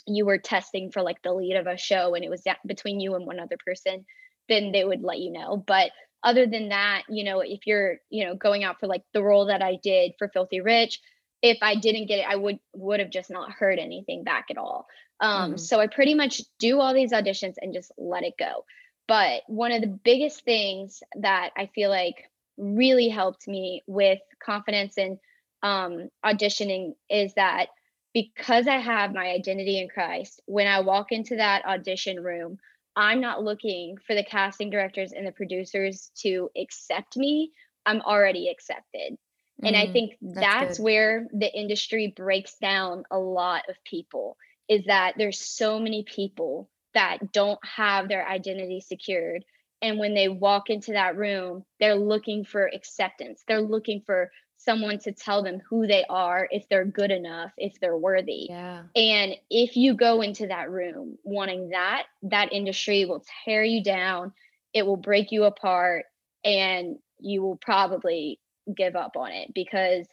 you 0.07 0.27
were 0.27 0.39
testing 0.39 0.91
for 0.91 1.03
like 1.03 1.23
the 1.23 1.33
lead 1.33 1.57
of 1.57 1.67
a 1.67 1.79
show 1.79 2.15
and 2.15 2.25
it 2.25 2.31
was 2.31 2.43
between 2.67 3.01
you 3.01 3.15
and 3.15 3.27
one 3.27 3.41
other 3.41 3.57
person, 3.65 4.05
then 4.49 4.73
they 4.73 4.85
would 4.85 5.03
let 5.03 5.19
you 5.19 5.33
know. 5.33 5.57
But 5.57 5.93
other 6.25 6.47
than 6.47 6.71
that, 6.71 7.03
you 7.09 7.23
know, 7.23 7.41
if 7.41 7.67
you're, 7.67 7.99
you 8.09 8.25
know, 8.25 8.35
going 8.35 8.65
out 8.65 8.81
for 8.81 8.87
like 8.87 9.03
the 9.13 9.23
role 9.23 9.47
that 9.47 9.63
I 9.63 9.79
did 9.83 10.13
for 10.19 10.29
Filthy 10.29 10.61
Rich, 10.61 11.01
if 11.43 11.59
I 11.61 11.75
didn't 11.75 12.07
get 12.07 12.21
it, 12.21 12.27
I 12.27 12.37
would 12.37 12.59
would 12.73 13.01
have 13.01 13.11
just 13.11 13.31
not 13.31 13.53
heard 13.53 13.79
anything 13.79 14.25
back 14.25 14.47
at 14.51 14.57
all. 14.57 14.87
Um, 15.21 15.51
mm-hmm. 15.51 15.57
So 15.59 15.79
I 15.79 15.87
pretty 15.87 16.15
much 16.15 16.41
do 16.59 16.81
all 16.81 16.95
these 16.95 17.13
auditions 17.13 17.55
and 17.61 17.75
just 17.75 17.93
let 17.99 18.25
it 18.25 18.35
go. 18.39 18.65
But 19.07 19.43
one 19.47 19.73
of 19.73 19.83
the 19.83 19.99
biggest 20.03 20.45
things 20.45 21.03
that 21.21 21.51
I 21.57 21.69
feel 21.75 21.91
like 21.91 22.31
really 22.57 23.09
helped 23.09 23.47
me 23.47 23.83
with 23.87 24.21
confidence 24.43 24.97
and 24.97 25.19
um, 25.63 26.09
auditioning 26.25 26.95
is 27.11 27.35
that 27.35 27.67
because 28.15 28.67
I 28.67 28.79
have 28.79 29.13
my 29.13 29.27
identity 29.27 29.79
in 29.81 29.89
Christ, 29.89 30.41
when 30.47 30.67
I 30.67 30.81
walk 30.81 31.11
into 31.11 31.37
that 31.37 31.67
audition 31.67 32.23
room, 32.23 32.59
I'm 32.97 33.21
not 33.21 33.43
looking 33.43 33.97
for 34.07 34.15
the 34.15 34.25
casting 34.25 34.71
directors 34.71 35.13
and 35.13 35.27
the 35.27 35.33
producers 35.33 36.11
to 36.19 36.51
accept 36.57 37.17
me. 37.17 37.53
I'm 37.87 38.01
already 38.03 38.49
accepted. 38.49 39.17
And 39.63 39.77
I 39.77 39.87
mm, 39.87 39.93
think 39.93 40.17
that's, 40.21 40.43
that's 40.43 40.81
where 40.81 41.27
the 41.33 41.53
industry 41.53 42.13
breaks 42.17 42.57
down 42.61 43.05
a 43.11 43.19
lot 43.19 43.63
of 43.69 43.77
people 43.85 44.37
is 44.69 44.85
that 44.87 45.15
there's 45.17 45.41
so 45.41 45.79
many 45.79 46.05
people 46.05 46.69
that 46.95 47.33
don't 47.33 47.59
have 47.65 48.09
their 48.09 48.27
identity 48.27 48.81
secured. 48.81 49.45
And 49.83 49.99
when 49.99 50.15
they 50.15 50.29
walk 50.29 50.71
into 50.71 50.93
that 50.93 51.17
room, 51.17 51.65
they're 51.79 51.95
looking 51.95 52.45
for 52.45 52.67
acceptance. 52.67 53.45
They're 53.47 53.61
looking 53.61 54.03
for 54.07 54.31
someone 54.65 54.99
to 55.01 55.13
tell 55.13 55.43
them 55.43 55.61
who 55.69 55.87
they 55.87 56.05
are, 56.09 56.49
if 56.51 56.69
they're 56.69 56.85
good 56.85 57.11
enough, 57.11 57.53
if 57.57 57.79
they're 57.81 57.97
worthy. 57.97 58.47
Yeah. 58.49 58.83
And 58.97 59.37
if 59.51 59.77
you 59.77 59.95
go 59.95 60.21
into 60.23 60.47
that 60.47 60.71
room 60.71 61.19
wanting 61.23 61.71
that, 61.71 62.05
that 62.23 62.53
industry 62.53 63.05
will 63.05 63.25
tear 63.45 63.63
you 63.63 63.83
down. 63.83 64.33
It 64.73 64.87
will 64.87 64.97
break 64.97 65.33
you 65.33 65.45
apart 65.45 66.07
and 66.45 66.99
you 67.19 67.43
will 67.43 67.57
probably 67.57 68.41
give 68.75 68.97
up 68.97 69.17
on 69.17 69.31
it 69.31 69.53
because 69.55 70.07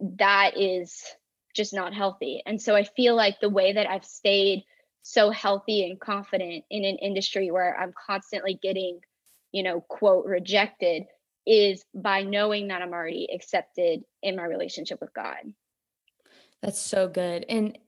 that 0.00 0.52
is 0.56 1.02
just 1.54 1.74
not 1.74 1.92
healthy. 1.92 2.42
And 2.46 2.60
so 2.60 2.74
I 2.74 2.84
feel 2.84 3.14
like 3.14 3.40
the 3.40 3.50
way 3.50 3.72
that 3.74 3.88
I've 3.88 4.04
stayed 4.04 4.64
so 5.02 5.30
healthy 5.30 5.84
and 5.84 6.00
confident 6.00 6.64
in 6.70 6.84
an 6.84 6.96
industry 6.96 7.50
where 7.50 7.76
I'm 7.76 7.92
constantly 8.06 8.58
getting, 8.62 9.00
you 9.50 9.62
know, 9.62 9.80
quote, 9.80 10.24
rejected 10.24 11.04
is 11.46 11.84
by 11.94 12.22
knowing 12.22 12.68
that 12.68 12.82
I'm 12.82 12.92
already 12.92 13.28
accepted 13.34 14.04
in 14.22 14.36
my 14.36 14.44
relationship 14.44 15.00
with 15.00 15.12
God. 15.12 15.52
That's 16.62 16.78
so 16.78 17.08
good. 17.08 17.44
And 17.48 17.78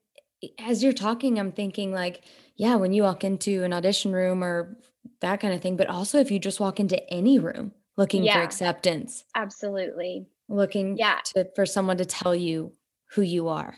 as 0.58 0.82
you're 0.82 0.92
talking, 0.92 1.38
I'm 1.38 1.52
thinking 1.52 1.92
like, 1.92 2.24
yeah, 2.56 2.74
when 2.76 2.92
you 2.92 3.04
walk 3.04 3.24
into 3.24 3.62
an 3.64 3.72
audition 3.72 4.12
room 4.12 4.42
or 4.42 4.76
that 5.20 5.40
kind 5.40 5.54
of 5.54 5.60
thing, 5.60 5.76
but 5.76 5.88
also 5.88 6.18
if 6.18 6.30
you 6.30 6.38
just 6.38 6.60
walk 6.60 6.80
into 6.80 7.02
any 7.12 7.38
room, 7.38 7.72
looking 7.96 8.24
yeah, 8.24 8.34
for 8.34 8.42
acceptance. 8.42 9.24
Absolutely. 9.34 10.26
Looking 10.48 10.96
yeah. 10.96 11.18
to, 11.26 11.48
for 11.54 11.66
someone 11.66 11.98
to 11.98 12.04
tell 12.04 12.34
you 12.34 12.72
who 13.10 13.22
you 13.22 13.48
are. 13.48 13.76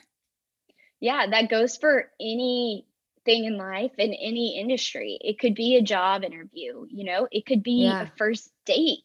Yeah 1.00 1.26
that 1.30 1.50
goes 1.50 1.76
for 1.76 2.10
anything 2.18 2.84
in 3.26 3.58
life 3.58 3.92
in 3.98 4.14
any 4.14 4.58
industry. 4.58 5.18
It 5.20 5.38
could 5.38 5.54
be 5.54 5.76
a 5.76 5.82
job 5.82 6.24
interview 6.24 6.86
you 6.88 7.04
know? 7.04 7.28
It 7.30 7.44
could 7.44 7.62
be 7.62 7.84
yeah. 7.84 8.02
a 8.02 8.10
first 8.16 8.50
date 8.64 9.02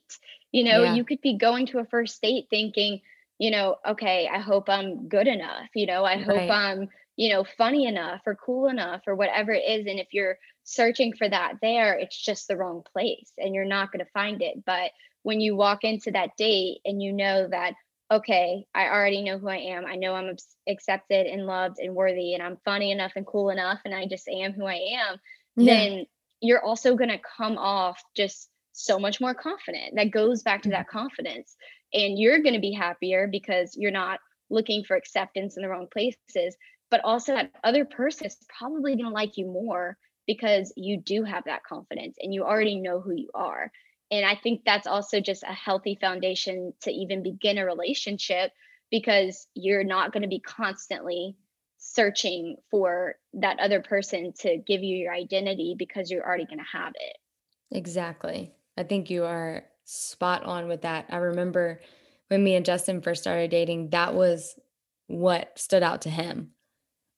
you 0.51 0.63
know 0.63 0.83
yeah. 0.83 0.93
you 0.93 1.03
could 1.03 1.21
be 1.21 1.37
going 1.37 1.65
to 1.65 1.79
a 1.79 1.85
first 1.85 2.21
date 2.21 2.47
thinking 2.49 3.01
you 3.39 3.51
know 3.51 3.75
okay 3.87 4.29
i 4.31 4.39
hope 4.39 4.69
i'm 4.69 5.07
good 5.07 5.27
enough 5.27 5.67
you 5.75 5.85
know 5.85 6.03
i 6.03 6.17
hope 6.17 6.35
right. 6.35 6.51
i'm 6.51 6.89
you 7.15 7.29
know 7.29 7.43
funny 7.57 7.85
enough 7.85 8.21
or 8.25 8.35
cool 8.35 8.67
enough 8.67 9.01
or 9.07 9.15
whatever 9.15 9.51
it 9.51 9.63
is 9.67 9.85
and 9.87 9.99
if 9.99 10.07
you're 10.11 10.37
searching 10.63 11.13
for 11.13 11.27
that 11.27 11.53
there, 11.61 11.93
it's 11.93 12.19
just 12.19 12.47
the 12.47 12.57
wrong 12.57 12.83
place 12.93 13.31
and 13.37 13.53
you're 13.53 13.65
not 13.65 13.91
going 13.91 14.03
to 14.03 14.11
find 14.11 14.41
it. 14.41 14.63
But 14.65 14.91
when 15.23 15.41
you 15.41 15.55
walk 15.55 15.83
into 15.83 16.11
that 16.11 16.35
date 16.37 16.79
and 16.85 17.01
you 17.01 17.13
know 17.13 17.47
that, 17.47 17.73
okay, 18.09 18.65
I 18.73 18.87
already 18.87 19.21
know 19.21 19.37
who 19.37 19.47
I 19.47 19.57
am, 19.57 19.85
I 19.85 19.95
know 19.95 20.13
I'm 20.13 20.35
accepted 20.67 21.27
and 21.27 21.45
loved 21.45 21.77
and 21.79 21.95
worthy, 21.95 22.33
and 22.33 22.43
I'm 22.43 22.57
funny 22.65 22.91
enough 22.91 23.13
and 23.15 23.25
cool 23.25 23.49
enough, 23.49 23.79
and 23.85 23.95
I 23.95 24.05
just 24.05 24.27
am 24.27 24.51
who 24.51 24.65
I 24.65 24.97
am, 25.09 25.17
yeah. 25.55 25.73
then 25.73 26.05
you're 26.41 26.63
also 26.63 26.95
going 26.95 27.09
to 27.09 27.21
come 27.37 27.57
off 27.57 28.01
just 28.15 28.49
so 28.73 28.99
much 28.99 29.21
more 29.21 29.33
confident. 29.33 29.95
That 29.95 30.11
goes 30.11 30.43
back 30.43 30.63
to 30.63 30.69
that 30.69 30.87
mm-hmm. 30.87 30.99
confidence. 30.99 31.55
And 31.93 32.17
you're 32.17 32.41
going 32.41 32.55
to 32.55 32.61
be 32.61 32.73
happier 32.73 33.27
because 33.27 33.75
you're 33.77 33.91
not 33.91 34.19
looking 34.49 34.83
for 34.83 34.95
acceptance 34.95 35.57
in 35.57 35.63
the 35.63 35.69
wrong 35.69 35.87
places, 35.91 36.55
but 36.89 37.01
also 37.03 37.33
that 37.33 37.51
other 37.63 37.85
person 37.85 38.27
is 38.27 38.37
probably 38.57 38.95
going 38.95 39.05
to 39.05 39.11
like 39.11 39.37
you 39.37 39.45
more 39.45 39.97
because 40.27 40.71
you 40.75 40.97
do 40.97 41.23
have 41.23 41.43
that 41.45 41.63
confidence 41.63 42.17
and 42.21 42.33
you 42.33 42.43
already 42.43 42.79
know 42.79 43.01
who 43.01 43.13
you 43.13 43.29
are. 43.33 43.71
And 44.11 44.25
I 44.25 44.35
think 44.35 44.61
that's 44.65 44.87
also 44.87 45.21
just 45.21 45.43
a 45.43 45.53
healthy 45.53 45.97
foundation 45.99 46.73
to 46.81 46.91
even 46.91 47.23
begin 47.23 47.57
a 47.57 47.65
relationship 47.65 48.51
because 48.91 49.47
you're 49.55 49.85
not 49.85 50.11
going 50.11 50.23
to 50.23 50.29
be 50.29 50.41
constantly 50.41 51.37
searching 51.77 52.57
for 52.69 53.15
that 53.33 53.59
other 53.59 53.81
person 53.81 54.33
to 54.39 54.57
give 54.57 54.83
you 54.83 54.97
your 54.97 55.13
identity 55.13 55.75
because 55.77 56.11
you're 56.11 56.25
already 56.25 56.45
going 56.45 56.59
to 56.59 56.77
have 56.77 56.93
it. 56.95 57.17
Exactly. 57.75 58.53
I 58.77 58.83
think 58.83 59.09
you 59.09 59.25
are 59.25 59.63
spot 59.85 60.43
on 60.43 60.67
with 60.67 60.83
that. 60.83 61.05
I 61.09 61.17
remember 61.17 61.81
when 62.29 62.43
me 62.43 62.55
and 62.55 62.65
Justin 62.65 63.01
first 63.01 63.21
started 63.21 63.51
dating, 63.51 63.89
that 63.89 64.13
was 64.13 64.57
what 65.07 65.59
stood 65.59 65.83
out 65.83 66.03
to 66.03 66.09
him 66.09 66.51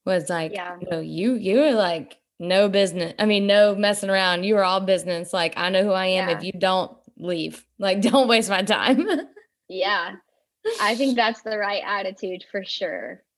was 0.05 0.29
like, 0.29 0.53
yeah. 0.53 0.77
you 0.81 0.89
know, 0.89 0.99
you 0.99 1.35
you 1.35 1.59
were 1.59 1.73
like 1.73 2.17
no 2.39 2.67
business. 2.69 3.13
I 3.19 3.25
mean, 3.25 3.47
no 3.47 3.75
messing 3.75 4.09
around. 4.09 4.43
You 4.43 4.57
are 4.57 4.63
all 4.63 4.81
business. 4.81 5.33
Like, 5.33 5.53
I 5.57 5.69
know 5.69 5.83
who 5.83 5.91
I 5.91 6.07
am. 6.07 6.29
Yeah. 6.29 6.37
If 6.37 6.43
you 6.43 6.51
don't 6.51 6.95
leave, 7.17 7.65
like, 7.79 8.01
don't 8.01 8.27
waste 8.27 8.49
my 8.49 8.63
time. 8.63 9.07
yeah. 9.69 10.15
I 10.81 10.95
think 10.95 11.15
that's 11.15 11.41
the 11.41 11.57
right 11.57 11.83
attitude 11.85 12.45
for 12.51 12.63
sure. 12.63 13.23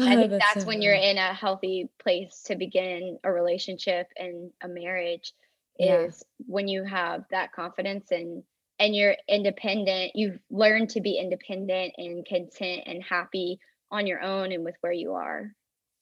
Oh, 0.00 0.06
I 0.06 0.14
think 0.14 0.30
that's, 0.30 0.44
that's 0.54 0.60
so 0.60 0.68
when 0.68 0.80
you're 0.80 0.94
in 0.94 1.18
a 1.18 1.34
healthy 1.34 1.90
place 1.98 2.44
to 2.46 2.54
begin 2.54 3.18
a 3.24 3.32
relationship 3.32 4.06
and 4.16 4.52
a 4.60 4.68
marriage 4.68 5.32
yeah. 5.78 6.00
is 6.00 6.24
when 6.46 6.68
you 6.68 6.84
have 6.84 7.24
that 7.30 7.52
confidence 7.52 8.10
and 8.10 8.42
and 8.80 8.94
you're 8.94 9.16
independent. 9.28 10.12
You've 10.14 10.38
learned 10.50 10.90
to 10.90 11.00
be 11.00 11.18
independent 11.18 11.94
and 11.96 12.24
content 12.24 12.82
and 12.86 13.02
happy 13.02 13.58
on 13.90 14.06
your 14.06 14.22
own 14.22 14.52
and 14.52 14.64
with 14.64 14.76
where 14.82 14.92
you 14.92 15.14
are. 15.14 15.52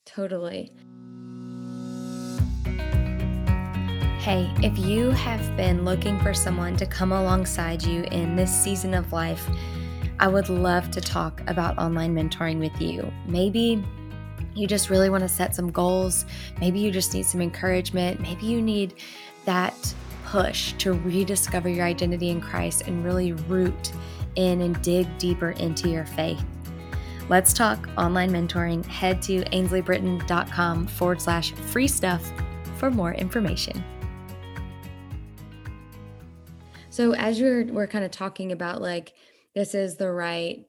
Totally. 0.04 0.72
Hey, 4.20 4.52
if 4.62 4.76
you 4.78 5.10
have 5.12 5.56
been 5.56 5.84
looking 5.84 6.18
for 6.20 6.34
someone 6.34 6.76
to 6.76 6.86
come 6.86 7.12
alongside 7.12 7.82
you 7.82 8.02
in 8.10 8.34
this 8.34 8.50
season 8.50 8.92
of 8.92 9.12
life, 9.12 9.48
I 10.18 10.28
would 10.28 10.48
love 10.48 10.90
to 10.92 11.00
talk 11.00 11.42
about 11.46 11.78
online 11.78 12.14
mentoring 12.14 12.58
with 12.58 12.80
you. 12.80 13.12
Maybe 13.26 13.84
you 14.56 14.66
just 14.66 14.90
really 14.90 15.10
want 15.10 15.22
to 15.22 15.28
set 15.28 15.54
some 15.54 15.70
goals. 15.70 16.24
Maybe 16.60 16.80
you 16.80 16.90
just 16.90 17.12
need 17.14 17.26
some 17.26 17.40
encouragement. 17.40 18.20
Maybe 18.20 18.46
you 18.46 18.62
need 18.62 18.94
that 19.44 19.94
push 20.24 20.72
to 20.74 20.92
rediscover 20.92 21.68
your 21.68 21.84
identity 21.84 22.30
in 22.30 22.40
Christ 22.40 22.82
and 22.86 23.04
really 23.04 23.32
root 23.32 23.92
in 24.34 24.60
and 24.62 24.80
dig 24.82 25.06
deeper 25.18 25.50
into 25.52 25.88
your 25.88 26.04
faith. 26.04 26.44
Let's 27.28 27.52
talk 27.52 27.88
online 27.98 28.30
mentoring. 28.30 28.84
Head 28.86 29.20
to 29.22 29.42
ainsleybritton.com 29.44 30.86
forward 30.86 31.20
slash 31.20 31.52
free 31.52 31.88
stuff 31.88 32.32
for 32.76 32.90
more 32.90 33.14
information. 33.14 33.84
So, 36.88 37.14
as 37.14 37.38
you're, 37.38 37.64
we're 37.66 37.88
kind 37.88 38.04
of 38.04 38.10
talking 38.10 38.52
about 38.52 38.80
like, 38.80 39.12
this 39.54 39.74
is 39.74 39.96
the 39.96 40.10
right 40.10 40.64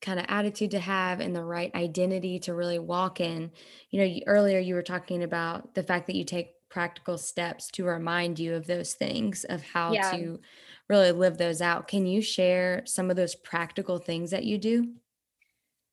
kind 0.00 0.18
of 0.18 0.26
attitude 0.28 0.70
to 0.72 0.80
have 0.80 1.20
and 1.20 1.34
the 1.34 1.44
right 1.44 1.74
identity 1.74 2.38
to 2.40 2.54
really 2.54 2.78
walk 2.78 3.20
in. 3.20 3.50
You 3.90 4.00
know, 4.00 4.06
you, 4.06 4.22
earlier 4.26 4.58
you 4.58 4.74
were 4.74 4.82
talking 4.82 5.22
about 5.22 5.74
the 5.74 5.82
fact 5.82 6.06
that 6.06 6.16
you 6.16 6.24
take 6.24 6.54
practical 6.70 7.18
steps 7.18 7.68
to 7.72 7.84
remind 7.84 8.38
you 8.38 8.54
of 8.54 8.66
those 8.66 8.94
things, 8.94 9.44
of 9.44 9.62
how 9.62 9.92
yeah. 9.92 10.10
to 10.12 10.40
really 10.88 11.12
live 11.12 11.36
those 11.36 11.60
out. 11.60 11.88
Can 11.88 12.06
you 12.06 12.22
share 12.22 12.82
some 12.86 13.10
of 13.10 13.16
those 13.16 13.34
practical 13.34 13.98
things 13.98 14.30
that 14.30 14.44
you 14.44 14.58
do? 14.58 14.94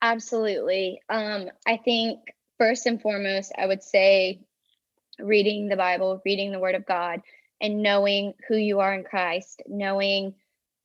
Absolutely. 0.02 1.02
Um, 1.10 1.50
I 1.68 1.78
think 1.78 2.20
first 2.58 2.86
and 2.86 3.02
foremost, 3.02 3.52
I 3.58 3.66
would 3.66 3.84
say 3.84 4.42
reading 5.20 5.68
the 5.68 5.76
Bible, 5.76 6.22
reading 6.26 6.52
the 6.52 6.60
Word 6.60 6.76
of 6.76 6.86
God, 6.86 7.22
and 7.60 7.82
knowing 7.82 8.34
who 8.48 8.56
you 8.56 8.80
are 8.80 8.94
in 8.94 9.04
Christ, 9.04 9.64
knowing 9.68 10.36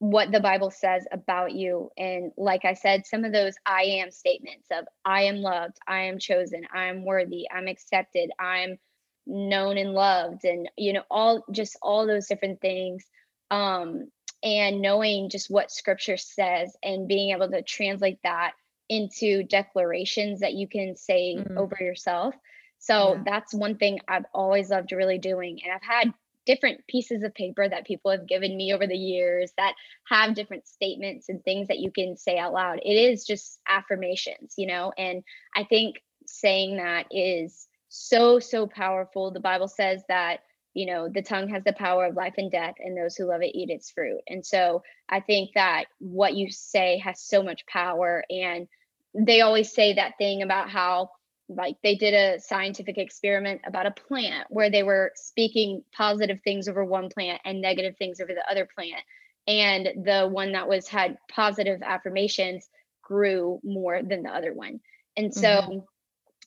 what 0.02 0.32
the 0.32 0.40
Bible 0.40 0.72
says 0.72 1.06
about 1.12 1.52
you. 1.52 1.88
And 1.96 2.32
like 2.36 2.64
I 2.64 2.74
said, 2.74 3.06
some 3.06 3.24
of 3.24 3.32
those 3.32 3.54
I 3.64 3.82
am 3.82 4.10
statements 4.10 4.66
of 4.72 4.84
I 5.04 5.22
am 5.22 5.36
loved, 5.36 5.76
I 5.86 6.06
am 6.06 6.18
chosen, 6.18 6.66
I 6.74 6.86
am 6.86 7.04
worthy, 7.04 7.44
I'm 7.48 7.68
accepted, 7.68 8.32
I'm 8.36 8.80
known 9.28 9.78
and 9.78 9.92
loved, 9.92 10.44
and 10.44 10.68
you 10.76 10.92
know, 10.92 11.04
all 11.08 11.44
just 11.52 11.78
all 11.80 12.04
those 12.04 12.26
different 12.26 12.60
things. 12.60 13.04
Um, 13.52 14.10
and 14.42 14.82
knowing 14.82 15.30
just 15.30 15.48
what 15.48 15.70
scripture 15.70 16.16
says 16.16 16.76
and 16.82 17.06
being 17.06 17.30
able 17.30 17.48
to 17.50 17.62
translate 17.62 18.18
that 18.24 18.54
into 18.88 19.44
declarations 19.44 20.40
that 20.40 20.54
you 20.54 20.66
can 20.66 20.96
say 20.96 21.36
mm-hmm. 21.36 21.56
over 21.56 21.76
yourself. 21.78 22.34
So 22.80 23.14
yeah. 23.14 23.22
that's 23.24 23.54
one 23.54 23.76
thing 23.76 24.00
I've 24.08 24.26
always 24.34 24.70
loved 24.70 24.90
really 24.90 25.18
doing. 25.18 25.60
And 25.62 25.72
I've 25.72 25.80
had 25.80 26.12
different 26.46 26.86
pieces 26.86 27.22
of 27.22 27.34
paper 27.34 27.68
that 27.68 27.86
people 27.86 28.10
have 28.10 28.26
given 28.26 28.56
me 28.56 28.72
over 28.72 28.86
the 28.86 28.96
years 28.96 29.52
that 29.56 29.74
have 30.08 30.34
different 30.34 30.66
statements 30.66 31.28
and 31.28 31.42
things 31.42 31.68
that 31.68 31.78
you 31.78 31.90
can 31.90 32.16
say 32.16 32.38
out 32.38 32.52
loud. 32.52 32.80
It 32.82 32.94
is 32.94 33.24
just 33.24 33.60
affirmations, 33.68 34.54
you 34.56 34.66
know, 34.66 34.92
and 34.98 35.22
I 35.54 35.64
think 35.64 36.02
saying 36.26 36.76
that 36.76 37.06
is 37.10 37.68
so, 37.88 38.38
so 38.38 38.66
powerful. 38.66 39.30
The 39.30 39.40
Bible 39.40 39.68
says 39.68 40.02
that, 40.08 40.40
you 40.74 40.86
know, 40.86 41.08
the 41.08 41.22
tongue 41.22 41.48
has 41.50 41.62
the 41.64 41.74
power 41.74 42.06
of 42.06 42.16
life 42.16 42.34
and 42.38 42.50
death, 42.50 42.76
and 42.78 42.96
those 42.96 43.14
who 43.14 43.26
love 43.26 43.42
it 43.42 43.54
eat 43.54 43.68
its 43.68 43.90
fruit. 43.90 44.20
And 44.26 44.44
so 44.44 44.82
I 45.08 45.20
think 45.20 45.50
that 45.54 45.84
what 45.98 46.34
you 46.34 46.50
say 46.50 46.98
has 47.04 47.20
so 47.20 47.42
much 47.42 47.66
power. 47.66 48.24
And 48.30 48.66
they 49.14 49.42
always 49.42 49.70
say 49.70 49.92
that 49.92 50.16
thing 50.16 50.40
about 50.40 50.70
how 50.70 51.10
like 51.56 51.76
they 51.82 51.94
did 51.94 52.14
a 52.14 52.40
scientific 52.40 52.98
experiment 52.98 53.60
about 53.66 53.86
a 53.86 53.90
plant 53.90 54.46
where 54.50 54.70
they 54.70 54.82
were 54.82 55.12
speaking 55.14 55.82
positive 55.96 56.40
things 56.42 56.68
over 56.68 56.84
one 56.84 57.08
plant 57.08 57.40
and 57.44 57.60
negative 57.60 57.96
things 57.96 58.20
over 58.20 58.32
the 58.34 58.50
other 58.50 58.68
plant. 58.74 59.02
And 59.46 60.04
the 60.04 60.28
one 60.28 60.52
that 60.52 60.68
was 60.68 60.88
had 60.88 61.18
positive 61.30 61.82
affirmations 61.82 62.68
grew 63.02 63.60
more 63.64 64.02
than 64.02 64.22
the 64.22 64.30
other 64.30 64.52
one. 64.52 64.80
And 65.16 65.34
so 65.34 65.48
mm-hmm. 65.48 65.78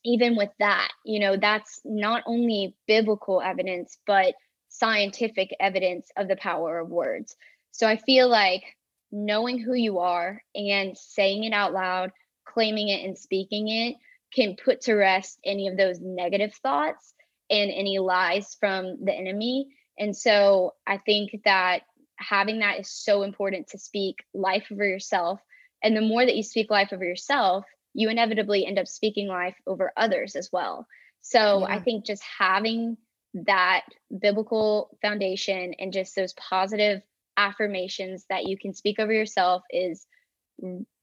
even 0.04 0.36
with 0.36 0.50
that 0.60 0.92
you 1.04 1.20
know 1.20 1.38
that's 1.38 1.82
not 1.84 2.24
only 2.26 2.76
biblical 2.88 3.42
evidence 3.42 3.98
but 4.08 4.34
scientific 4.70 5.56
evidence 5.60 6.10
of 6.18 6.28
the 6.28 6.36
power 6.36 6.80
of 6.80 6.90
words. 6.90 7.36
So 7.72 7.88
i 7.88 7.98
feel 7.98 8.30
like 8.30 8.64
knowing 9.12 9.60
who 9.60 9.74
you 9.74 10.00
are 10.00 10.42
and 10.56 10.98
saying 10.98 11.44
it 11.44 11.54
out 11.54 11.74
loud 11.74 12.12
claiming 12.46 12.90
it 12.90 13.06
and 13.06 13.18
speaking 13.18 13.68
it 13.68 13.96
can 14.34 14.56
put 14.56 14.82
to 14.82 14.94
rest 14.94 15.40
any 15.46 15.68
of 15.68 15.78
those 15.78 16.00
negative 16.02 16.54
thoughts 16.56 17.14
and 17.50 17.72
any 17.72 18.00
lies 18.00 18.56
from 18.60 19.04
the 19.04 19.14
enemy. 19.14 19.68
And 19.98 20.16
so 20.16 20.74
I 20.86 20.98
think 20.98 21.42
that 21.46 21.84
having 22.18 22.60
that 22.60 22.80
is 22.80 22.90
so 22.90 23.24
important 23.24 23.68
to 23.70 23.78
speak 23.78 24.18
life 24.34 24.68
over 24.72 24.86
yourself. 24.86 25.40
And 25.84 25.96
the 25.96 26.02
more 26.02 26.26
that 26.26 26.36
you 26.36 26.44
speak 26.44 26.70
life 26.70 26.90
over 26.92 27.04
yourself, 27.06 27.66
you 27.94 28.10
inevitably 28.10 28.66
end 28.66 28.80
up 28.80 28.88
speaking 28.88 29.28
life 29.28 29.56
over 29.68 29.94
others 29.96 30.36
as 30.36 30.50
well. 30.52 30.88
So 31.22 31.60
yeah. 31.60 31.76
I 31.76 31.80
think 31.82 32.06
just 32.06 32.24
having 32.24 32.98
that 33.34 33.86
biblical 34.18 34.98
foundation 35.02 35.74
and 35.80 35.92
just 35.94 36.16
those 36.16 36.34
positive 36.34 37.02
affirmations 37.38 38.26
that 38.30 38.48
you 38.48 38.58
can 38.58 38.74
speak 38.74 39.00
over 39.00 39.12
yourself 39.12 39.64
is 39.70 40.08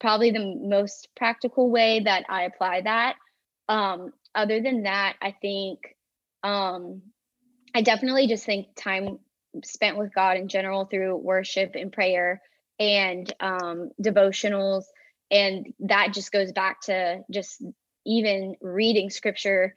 probably 0.00 0.30
the 0.30 0.56
most 0.60 1.08
practical 1.16 1.70
way 1.70 2.00
that 2.00 2.24
I 2.28 2.44
apply 2.44 2.82
that. 2.82 3.16
Um, 3.68 4.12
other 4.34 4.60
than 4.60 4.84
that, 4.84 5.16
I 5.20 5.34
think 5.40 5.96
um, 6.42 7.02
I 7.74 7.82
definitely 7.82 8.26
just 8.26 8.44
think 8.44 8.68
time 8.76 9.18
spent 9.64 9.98
with 9.98 10.14
God 10.14 10.36
in 10.36 10.48
general 10.48 10.86
through 10.86 11.16
worship 11.16 11.72
and 11.74 11.92
prayer 11.92 12.40
and 12.78 13.32
um, 13.40 13.90
devotionals. 14.02 14.84
And 15.30 15.72
that 15.80 16.12
just 16.12 16.32
goes 16.32 16.52
back 16.52 16.80
to 16.82 17.22
just 17.30 17.62
even 18.04 18.56
reading 18.60 19.10
scripture 19.10 19.74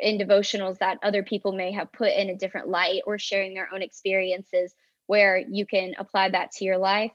in 0.00 0.18
devotionals 0.18 0.78
that 0.78 0.98
other 1.02 1.22
people 1.22 1.52
may 1.52 1.72
have 1.72 1.92
put 1.92 2.12
in 2.12 2.28
a 2.28 2.36
different 2.36 2.68
light 2.68 3.02
or 3.06 3.18
sharing 3.18 3.54
their 3.54 3.68
own 3.72 3.82
experiences 3.82 4.74
where 5.06 5.38
you 5.38 5.66
can 5.66 5.92
apply 5.98 6.30
that 6.30 6.50
to 6.52 6.64
your 6.64 6.78
life 6.78 7.12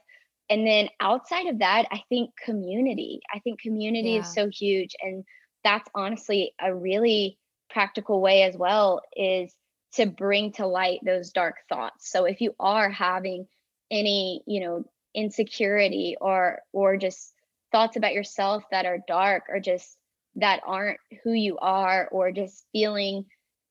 and 0.50 0.66
then 0.66 0.88
outside 1.00 1.46
of 1.46 1.60
that 1.60 1.86
i 1.90 2.02
think 2.08 2.30
community 2.44 3.20
i 3.32 3.38
think 3.38 3.60
community 3.60 4.10
yeah. 4.10 4.20
is 4.20 4.34
so 4.34 4.48
huge 4.48 4.94
and 5.00 5.24
that's 5.64 5.88
honestly 5.94 6.52
a 6.60 6.74
really 6.74 7.38
practical 7.70 8.20
way 8.20 8.42
as 8.42 8.56
well 8.56 9.00
is 9.16 9.54
to 9.92 10.06
bring 10.06 10.52
to 10.52 10.66
light 10.66 11.00
those 11.04 11.30
dark 11.30 11.56
thoughts 11.68 12.10
so 12.10 12.24
if 12.24 12.40
you 12.40 12.54
are 12.58 12.90
having 12.90 13.46
any 13.90 14.42
you 14.46 14.60
know 14.60 14.84
insecurity 15.14 16.16
or 16.20 16.60
or 16.72 16.96
just 16.96 17.32
thoughts 17.72 17.96
about 17.96 18.14
yourself 18.14 18.64
that 18.70 18.86
are 18.86 18.98
dark 19.06 19.44
or 19.48 19.60
just 19.60 19.96
that 20.36 20.60
aren't 20.66 20.98
who 21.24 21.32
you 21.32 21.58
are 21.58 22.08
or 22.12 22.30
just 22.30 22.64
feeling 22.72 23.24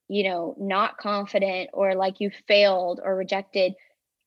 you 0.08 0.24
know 0.24 0.54
not 0.58 0.98
confident 0.98 1.70
or 1.72 1.94
like 1.94 2.20
you 2.20 2.30
failed 2.46 3.00
or 3.02 3.16
rejected 3.16 3.74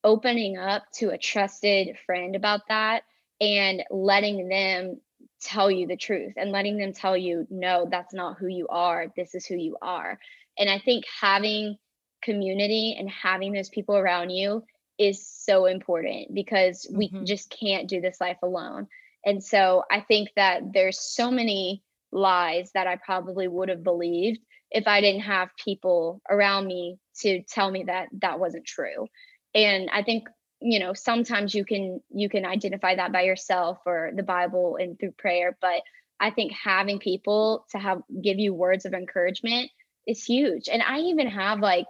opening 0.03 0.57
up 0.57 0.83
to 0.95 1.09
a 1.09 1.17
trusted 1.17 1.97
friend 2.05 2.35
about 2.35 2.61
that 2.67 3.03
and 3.39 3.83
letting 3.89 4.47
them 4.49 4.99
tell 5.41 5.69
you 5.69 5.87
the 5.87 5.97
truth 5.97 6.33
and 6.37 6.51
letting 6.51 6.77
them 6.77 6.93
tell 6.93 7.17
you, 7.17 7.45
no, 7.49 7.87
that's 7.89 8.13
not 8.13 8.37
who 8.37 8.47
you 8.47 8.67
are. 8.69 9.07
This 9.15 9.35
is 9.35 9.45
who 9.45 9.55
you 9.55 9.77
are. 9.81 10.19
And 10.57 10.69
I 10.69 10.79
think 10.79 11.05
having 11.21 11.77
community 12.21 12.95
and 12.97 13.09
having 13.09 13.51
those 13.51 13.69
people 13.69 13.97
around 13.97 14.29
you 14.29 14.63
is 14.97 15.27
so 15.27 15.65
important 15.65 16.33
because 16.33 16.87
we 16.91 17.09
mm-hmm. 17.09 17.25
just 17.25 17.49
can't 17.49 17.89
do 17.89 17.99
this 17.99 18.21
life 18.21 18.37
alone. 18.43 18.87
And 19.25 19.43
so 19.43 19.83
I 19.91 20.01
think 20.01 20.29
that 20.35 20.73
there's 20.73 20.99
so 20.99 21.31
many 21.31 21.83
lies 22.11 22.71
that 22.73 22.87
I 22.87 22.97
probably 22.97 23.47
would 23.47 23.69
have 23.69 23.83
believed 23.83 24.39
if 24.71 24.87
I 24.87 25.01
didn't 25.01 25.21
have 25.21 25.49
people 25.63 26.21
around 26.29 26.67
me 26.67 26.97
to 27.21 27.41
tell 27.43 27.69
me 27.69 27.85
that 27.85 28.07
that 28.21 28.39
wasn't 28.39 28.65
true 28.65 29.07
and 29.55 29.89
i 29.91 30.03
think 30.03 30.27
you 30.61 30.79
know 30.79 30.93
sometimes 30.93 31.53
you 31.53 31.65
can 31.65 32.01
you 32.13 32.29
can 32.29 32.45
identify 32.45 32.95
that 32.95 33.11
by 33.11 33.21
yourself 33.21 33.79
or 33.85 34.11
the 34.15 34.23
bible 34.23 34.77
and 34.79 34.99
through 34.99 35.11
prayer 35.11 35.57
but 35.61 35.81
i 36.19 36.29
think 36.29 36.51
having 36.51 36.99
people 36.99 37.65
to 37.71 37.77
have 37.77 38.01
give 38.21 38.39
you 38.39 38.53
words 38.53 38.85
of 38.85 38.93
encouragement 38.93 39.69
is 40.07 40.23
huge 40.23 40.69
and 40.71 40.81
i 40.83 40.99
even 40.99 41.27
have 41.27 41.59
like 41.59 41.85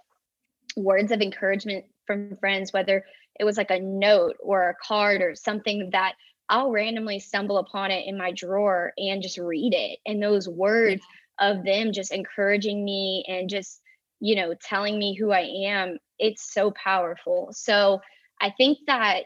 words 0.76 1.12
of 1.12 1.22
encouragement 1.22 1.86
from 2.06 2.36
friends 2.38 2.74
whether 2.74 3.04
it 3.40 3.44
was 3.44 3.58
like 3.58 3.72
a 3.72 3.80
note 3.80 4.36
or 4.40 4.70
a 4.70 4.76
card 4.86 5.22
or 5.22 5.36
something 5.36 5.90
that 5.92 6.14
I'll 6.50 6.72
randomly 6.72 7.20
stumble 7.20 7.58
upon 7.58 7.92
it 7.92 8.06
in 8.06 8.18
my 8.18 8.32
drawer 8.32 8.94
and 8.98 9.22
just 9.24 9.38
read 9.38 9.74
it. 9.74 10.00
And 10.06 10.22
those 10.22 10.48
words 10.48 11.02
of 11.40 11.64
them 11.64 11.94
just 11.94 12.12
encouraging 12.12 12.84
me 12.84 13.26
and 13.28 13.50
just, 13.50 13.82
you 14.20 14.36
know, 14.36 14.54
telling 14.62 14.98
me 14.98 15.16
who 15.16 15.32
I 15.32 15.42
am 15.66 15.98
it's 16.20 16.54
so 16.54 16.72
powerful. 16.72 17.50
So 17.52 18.00
I 18.42 18.52
think 18.58 18.80
that 18.88 19.24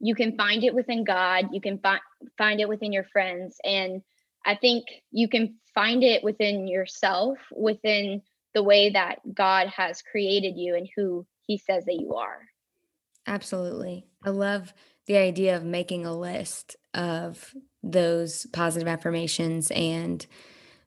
you 0.00 0.14
can 0.14 0.36
find 0.36 0.62
it 0.64 0.74
within 0.74 1.04
God, 1.04 1.46
you 1.52 1.60
can 1.60 1.78
find 1.78 2.00
find 2.36 2.60
it 2.60 2.68
within 2.68 2.92
your 2.92 3.04
friends 3.04 3.56
and 3.64 4.02
I 4.46 4.54
think 4.56 4.84
you 5.10 5.28
can 5.28 5.56
find 5.74 6.02
it 6.02 6.22
within 6.22 6.68
yourself 6.68 7.38
within 7.56 8.20
the 8.52 8.62
way 8.62 8.90
that 8.90 9.18
God 9.34 9.68
has 9.68 10.02
created 10.02 10.56
you 10.56 10.76
and 10.76 10.88
who 10.94 11.26
he 11.46 11.58
says 11.58 11.84
that 11.86 11.98
you 11.98 12.14
are. 12.14 12.40
Absolutely. 13.26 14.06
I 14.22 14.30
love 14.30 14.72
the 15.06 15.16
idea 15.16 15.56
of 15.56 15.64
making 15.64 16.06
a 16.06 16.16
list 16.16 16.76
of 16.92 17.54
those 17.82 18.46
positive 18.52 18.88
affirmations 18.88 19.70
and 19.70 20.26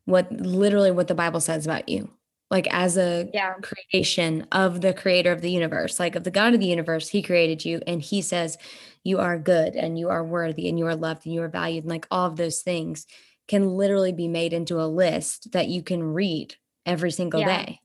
what 0.06 0.32
literally 0.32 0.92
what 0.92 1.08
the 1.08 1.16
Bible 1.16 1.42
says 1.42 1.66
about 1.66 1.90
you. 1.90 2.12
Like 2.50 2.68
as 2.72 2.98
a 2.98 3.30
yeah. 3.34 3.56
creation 3.56 4.48
of 4.52 4.82
the 4.82 4.94
creator 4.94 5.32
of 5.32 5.42
the 5.42 5.52
universe, 5.52 6.00
like 6.00 6.16
of 6.16 6.24
the 6.24 6.32
God 6.32 6.54
of 6.54 6.60
the 6.60 6.68
universe, 6.68 7.10
he 7.10 7.22
created 7.22 7.66
you 7.66 7.82
and 7.86 8.02
he 8.02 8.22
says 8.22 8.58
you 9.04 9.20
are 9.20 9.38
good 9.38 9.76
and 9.76 10.00
you 10.00 10.10
are 10.10 10.24
worthy 10.24 10.70
and 10.70 10.80
you 10.80 10.86
are 10.88 10.96
loved 10.96 11.26
and 11.26 11.36
you 11.36 11.42
are 11.42 11.50
valued 11.50 11.84
and 11.84 11.92
like 11.92 12.08
all 12.10 12.26
of 12.26 12.38
those 12.38 12.62
things 12.62 13.06
can 13.48 13.70
literally 13.76 14.12
be 14.12 14.28
made 14.28 14.54
into 14.54 14.82
a 14.82 14.88
list 14.88 15.52
that 15.52 15.68
you 15.68 15.82
can 15.82 16.04
read 16.04 16.56
every 16.86 17.12
single 17.12 17.42
yeah. 17.42 17.66
day. 17.66 17.80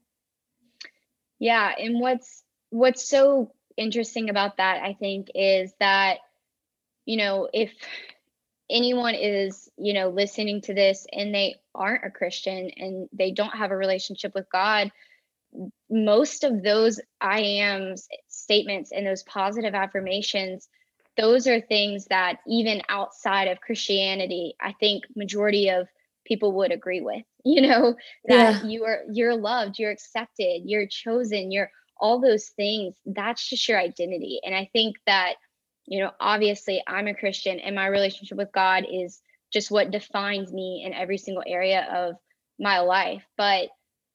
Yeah, 1.39 1.73
and 1.77 2.01
what's 2.01 2.45
what's 2.71 3.09
so 3.09 3.53
interesting 3.77 4.31
about 4.31 4.59
that 4.59 4.83
I 4.83 4.95
think 4.95 5.29
is 5.35 5.73
that 5.81 6.19
you 7.05 7.17
know, 7.17 7.49
if 7.53 7.73
anyone 8.73 9.15
is, 9.15 9.69
you 9.77 9.93
know, 9.93 10.09
listening 10.09 10.63
to 10.63 10.75
this 10.75 11.07
and 11.13 11.35
they 11.35 11.57
aren't 11.75 12.05
a 12.05 12.11
Christian 12.11 12.71
and 12.77 13.09
they 13.13 13.31
don't 13.31 13.57
have 13.57 13.71
a 13.71 13.77
relationship 13.77 14.35
with 14.35 14.47
God, 14.51 14.91
most 15.91 16.45
of 16.45 16.63
those 16.63 16.99
I 17.21 17.41
am 17.41 17.95
statements 18.29 18.91
and 18.91 19.07
those 19.07 19.23
positive 19.25 19.75
affirmations 19.75 20.69
those 21.17 21.47
are 21.47 21.61
things 21.61 22.07
that 22.07 22.39
even 22.47 22.83
outside 22.89 23.49
of 23.49 23.61
Christianity, 23.61 24.55
I 24.61 24.73
think 24.73 25.05
majority 25.15 25.69
of 25.69 25.89
people 26.25 26.53
would 26.53 26.73
agree 26.73 27.01
with. 27.01 27.23
You 27.45 27.63
know 27.63 27.97
that 28.27 28.63
yeah. 28.63 28.65
you 28.65 28.85
are 28.85 29.01
you're 29.11 29.35
loved, 29.35 29.81
you're 29.81 29.91
accepted, 29.91 30.63
you're 30.65 30.87
chosen, 30.87 31.51
you're 31.51 31.73
all 31.99 32.21
those 32.21 32.51
things. 32.51 32.95
That's 33.05 33.49
just 33.49 33.69
your 33.69 33.81
identity, 33.81 34.39
and 34.45 34.55
I 34.55 34.71
think 34.73 34.95
that 35.07 35.35
you 35.87 36.03
know 36.03 36.11
obviously 36.21 36.83
I'm 36.87 37.09
a 37.09 37.15
Christian, 37.15 37.59
and 37.61 37.75
my 37.75 37.87
relationship 37.87 38.39
with 38.39 38.53
God 38.53 38.85
is 38.91 39.21
just 39.53 39.71
what 39.71 39.91
defines 39.91 40.53
me 40.53 40.83
in 40.85 40.95
every 40.95 41.19
single 41.19 41.45
area 41.47 41.87
of 41.93 42.17
my 42.59 42.81
life. 42.81 43.23
But 43.37 43.69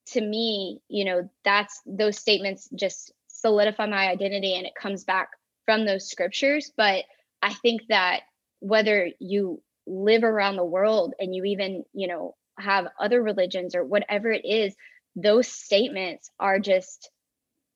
to 0.08 0.22
me, 0.22 0.82
you 0.88 1.06
know, 1.06 1.30
that's 1.44 1.82
those 1.86 2.18
statements 2.18 2.70
just 2.76 3.12
solidify 3.28 3.86
my 3.86 4.10
identity, 4.10 4.56
and 4.56 4.66
it 4.66 4.74
comes 4.76 5.04
back 5.04 5.30
from 5.66 5.86
those 5.86 6.10
scriptures. 6.10 6.72
But 6.76 7.06
I 7.42 7.54
think 7.54 7.82
that 7.90 8.22
whether 8.60 9.10
you 9.20 9.62
live 9.86 10.24
around 10.24 10.56
the 10.56 10.66
world 10.66 11.14
and 11.20 11.36
you 11.36 11.46
even, 11.46 11.84
you 11.94 12.08
know, 12.08 12.36
have 12.60 12.88
other 13.00 13.22
religions 13.22 13.76
or 13.76 13.84
whatever 13.84 14.32
it 14.32 14.46
is, 14.46 14.76
those 15.16 15.48
statements 15.48 16.32
are 16.40 16.60
just 16.60 17.10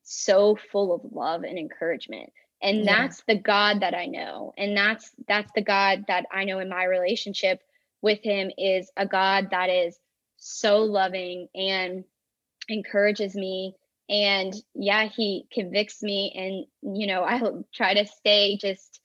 so 0.02 0.58
full 0.70 0.92
of 0.92 1.12
love 1.12 1.44
and 1.44 1.58
encouragement 1.58 2.32
and 2.62 2.84
yeah. 2.84 2.96
that's 2.96 3.22
the 3.26 3.36
god 3.36 3.80
that 3.80 3.94
i 3.94 4.06
know. 4.06 4.54
And 4.56 4.76
that's 4.76 5.10
that's 5.28 5.50
the 5.54 5.62
god 5.62 6.04
that 6.08 6.26
i 6.32 6.44
know 6.44 6.60
in 6.60 6.68
my 6.68 6.84
relationship 6.84 7.60
with 8.00 8.20
him 8.22 8.50
is 8.56 8.90
a 8.96 9.06
god 9.06 9.48
that 9.50 9.68
is 9.68 9.98
so 10.36 10.78
loving 10.78 11.48
and 11.54 12.04
encourages 12.68 13.34
me. 13.34 13.74
And 14.08 14.54
yeah 14.74 15.08
he 15.08 15.46
convicts 15.52 16.02
me. 16.02 16.66
And 16.82 16.96
you 16.96 17.06
know 17.06 17.24
i 17.24 17.40
try 17.74 17.94
to 17.94 18.06
stay 18.06 18.56
just 18.56 19.00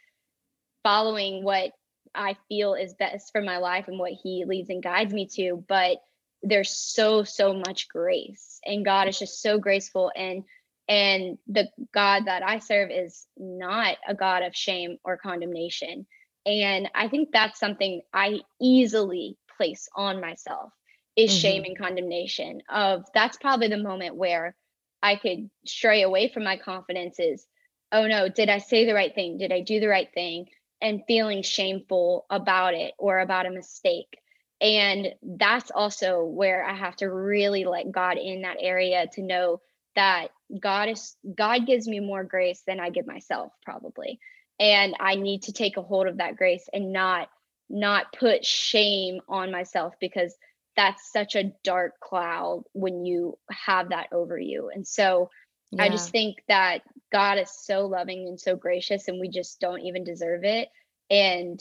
following 0.84 1.44
what 1.44 1.72
i 2.16 2.38
feel 2.48 2.76
is 2.76 2.94
best 2.94 3.32
for 3.32 3.42
my 3.42 3.58
life 3.58 3.88
and 3.88 4.00
what 4.00 4.14
he 4.14 4.46
leads 4.46 4.70
and 4.70 4.84
guides 4.84 5.14
me 5.14 5.28
to. 5.36 5.64
But 5.68 5.98
there's 6.44 6.72
so 6.72 7.24
so 7.24 7.54
much 7.54 7.90
grace. 7.90 8.60
And 8.66 8.86
god 8.86 9.08
is 9.08 9.18
just 9.18 9.42
so 9.42 9.58
graceful. 9.58 10.12
And 10.16 10.44
and 10.88 11.38
the 11.48 11.68
god 11.94 12.26
that 12.26 12.44
i 12.44 12.60
serve 12.60 12.90
is 12.92 13.28
not 13.38 13.98
a 14.08 14.14
god 14.14 14.44
of 14.44 14.56
shame 14.56 14.98
or 15.04 15.18
condemnation 15.18 16.06
and 16.46 16.90
i 16.96 17.08
think 17.08 17.30
that's 17.32 17.60
something 17.60 18.02
i 18.14 18.40
easily 18.62 19.38
place 19.58 19.90
on 19.96 20.22
myself 20.22 20.72
is 21.16 21.32
mm-hmm. 21.32 21.40
shame 21.40 21.64
and 21.66 21.78
condemnation 21.78 22.62
of 22.70 23.06
that's 23.14 23.38
probably 23.38 23.68
the 23.68 23.78
moment 23.78 24.16
where 24.16 24.56
I 25.02 25.16
could 25.16 25.50
stray 25.66 26.02
away 26.02 26.28
from 26.28 26.44
my 26.44 26.58
confidence 26.58 27.20
is, 27.20 27.46
oh 27.92 28.08
no, 28.08 28.30
did 28.30 28.50
I 28.50 28.58
say 28.58 28.86
the 28.86 28.94
right 28.94 29.14
thing? 29.14 29.38
Did 29.38 29.52
I 29.52 29.62
do 29.62 29.80
the 29.80 29.88
right 29.88 30.10
thing? 30.14 30.48
And 30.82 31.04
feeling 31.08 31.42
shameful 31.42 32.26
about 32.30 32.74
it 32.74 32.94
or 32.98 33.20
about 33.20 33.46
a 33.46 33.52
mistake. 33.52 34.20
And 34.60 35.14
that's 35.22 35.72
also 35.72 36.24
where 36.24 36.64
I 36.64 36.74
have 36.74 36.96
to 36.98 37.08
really 37.08 37.66
let 37.66 37.92
God 37.92 38.18
in 38.18 38.42
that 38.42 38.58
area 38.60 39.08
to 39.14 39.22
know 39.22 39.62
that 39.98 40.30
God 40.58 40.90
is 40.90 41.18
God 41.36 41.66
gives 41.66 41.88
me 41.88 42.00
more 42.00 42.24
grace 42.24 42.62
than 42.66 42.80
I 42.80 42.92
give 42.92 43.08
myself 43.08 43.52
probably. 43.66 44.20
And 44.60 44.96
I 45.00 45.16
need 45.16 45.44
to 45.44 45.54
take 45.54 45.76
a 45.76 45.82
hold 45.82 46.08
of 46.08 46.18
that 46.18 46.38
grace 46.38 46.70
and 46.72 46.94
not 46.94 47.30
not 47.70 48.14
put 48.14 48.46
shame 48.46 49.20
on 49.28 49.52
myself 49.52 49.96
because 50.00 50.34
that's 50.78 51.12
such 51.12 51.36
a 51.36 51.52
dark 51.64 52.00
cloud 52.00 52.64
when 52.74 53.06
you 53.06 53.38
have 53.52 53.90
that 53.90 54.08
over 54.14 54.38
you. 54.38 54.70
And 54.74 54.88
so 54.88 55.32
yeah. 55.72 55.84
I 55.84 55.90
just 55.90 56.12
think 56.12 56.38
that 56.48 56.84
God 57.12 57.40
is 57.40 57.50
so 57.52 57.88
loving 57.88 58.28
and 58.28 58.40
so 58.40 58.56
gracious, 58.56 59.08
and 59.08 59.20
we 59.20 59.30
just 59.30 59.60
don't 59.60 59.82
even 59.82 60.04
deserve 60.04 60.44
it. 60.44 60.70
And 61.10 61.60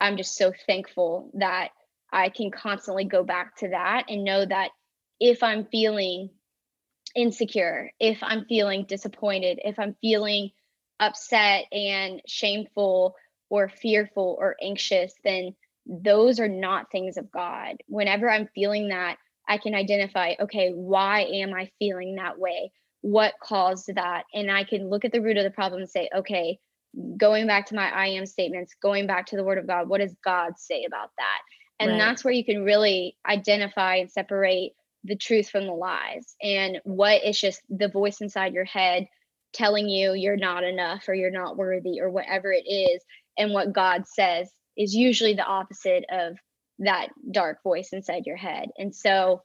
I'm 0.00 0.16
just 0.16 0.36
so 0.36 0.52
thankful 0.66 1.30
that 1.34 1.70
I 2.12 2.28
can 2.28 2.50
constantly 2.50 3.04
go 3.04 3.24
back 3.24 3.56
to 3.58 3.68
that 3.68 4.04
and 4.08 4.24
know 4.24 4.44
that 4.44 4.70
if 5.18 5.42
I'm 5.42 5.64
feeling 5.64 6.30
insecure, 7.14 7.90
if 8.00 8.18
I'm 8.22 8.44
feeling 8.46 8.84
disappointed, 8.86 9.60
if 9.64 9.78
I'm 9.78 9.96
feeling 10.00 10.50
upset 11.00 11.64
and 11.72 12.20
shameful 12.26 13.14
or 13.50 13.68
fearful 13.68 14.36
or 14.38 14.56
anxious, 14.62 15.12
then 15.24 15.54
those 15.86 16.38
are 16.38 16.48
not 16.48 16.90
things 16.90 17.16
of 17.16 17.30
God. 17.30 17.76
Whenever 17.86 18.30
I'm 18.30 18.48
feeling 18.54 18.88
that, 18.88 19.16
I 19.48 19.58
can 19.58 19.74
identify, 19.74 20.34
okay, 20.40 20.70
why 20.74 21.22
am 21.22 21.54
I 21.54 21.70
feeling 21.78 22.16
that 22.16 22.38
way? 22.38 22.72
What 23.00 23.34
caused 23.42 23.94
that? 23.94 24.24
And 24.34 24.50
I 24.50 24.64
can 24.64 24.90
look 24.90 25.04
at 25.04 25.12
the 25.12 25.22
root 25.22 25.38
of 25.38 25.44
the 25.44 25.50
problem 25.50 25.80
and 25.80 25.90
say, 25.90 26.10
okay, 26.14 26.58
going 27.16 27.46
back 27.46 27.66
to 27.66 27.74
my 27.74 27.90
I 27.90 28.08
am 28.08 28.26
statements, 28.26 28.74
going 28.82 29.06
back 29.06 29.26
to 29.26 29.36
the 29.36 29.44
word 29.44 29.58
of 29.58 29.66
God, 29.66 29.88
what 29.88 30.00
does 30.00 30.14
God 30.22 30.58
say 30.58 30.84
about 30.84 31.10
that? 31.16 31.38
And 31.80 31.92
right. 31.92 31.98
that's 31.98 32.24
where 32.24 32.34
you 32.34 32.44
can 32.44 32.64
really 32.64 33.16
identify 33.26 33.96
and 33.96 34.10
separate 34.10 34.72
the 35.04 35.16
truth 35.16 35.48
from 35.48 35.66
the 35.66 35.72
lies 35.72 36.34
and 36.42 36.80
what 36.84 37.24
is 37.24 37.40
just 37.40 37.62
the 37.70 37.88
voice 37.88 38.20
inside 38.20 38.52
your 38.52 38.64
head 38.64 39.06
telling 39.52 39.88
you 39.88 40.12
you're 40.12 40.36
not 40.36 40.64
enough 40.64 41.08
or 41.08 41.14
you're 41.14 41.30
not 41.30 41.56
worthy 41.56 42.00
or 42.00 42.10
whatever 42.10 42.52
it 42.52 42.68
is 42.68 43.02
and 43.38 43.52
what 43.52 43.72
God 43.72 44.06
says 44.06 44.50
is 44.76 44.94
usually 44.94 45.34
the 45.34 45.44
opposite 45.44 46.04
of 46.10 46.36
that 46.80 47.08
dark 47.30 47.62
voice 47.62 47.90
inside 47.92 48.26
your 48.26 48.36
head. 48.36 48.68
And 48.78 48.94
so 48.94 49.42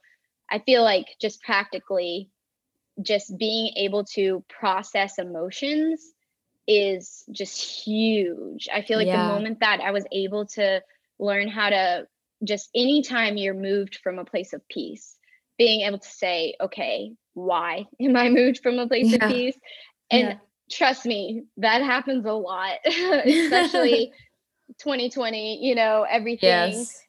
I 0.50 0.58
feel 0.60 0.82
like 0.82 1.06
just 1.20 1.42
practically 1.42 2.30
just 3.02 3.36
being 3.36 3.72
able 3.76 4.04
to 4.04 4.44
process 4.48 5.18
emotions 5.18 6.12
is 6.66 7.24
just 7.32 7.60
huge. 7.84 8.68
I 8.72 8.82
feel 8.82 8.98
like 8.98 9.08
yeah. 9.08 9.26
the 9.26 9.34
moment 9.34 9.60
that 9.60 9.80
I 9.80 9.90
was 9.90 10.04
able 10.12 10.46
to 10.46 10.82
learn 11.18 11.48
how 11.48 11.70
to 11.70 12.06
just 12.44 12.70
anytime 12.74 13.36
you're 13.36 13.54
moved 13.54 13.98
from 14.02 14.18
a 14.18 14.24
place 14.24 14.52
of 14.52 14.66
peace, 14.68 15.16
being 15.58 15.82
able 15.82 15.98
to 15.98 16.08
say, 16.08 16.54
okay, 16.60 17.12
why 17.34 17.86
am 18.00 18.16
I 18.16 18.28
moved 18.28 18.60
from 18.62 18.78
a 18.78 18.86
place 18.86 19.10
yeah. 19.10 19.24
of 19.24 19.30
peace? 19.30 19.56
And 20.10 20.28
yeah. 20.28 20.36
trust 20.70 21.06
me, 21.06 21.44
that 21.58 21.82
happens 21.82 22.24
a 22.26 22.32
lot, 22.32 22.78
especially 22.86 24.12
2020, 24.78 25.64
you 25.64 25.74
know, 25.74 26.06
everything. 26.08 26.48
Yes. 26.48 27.00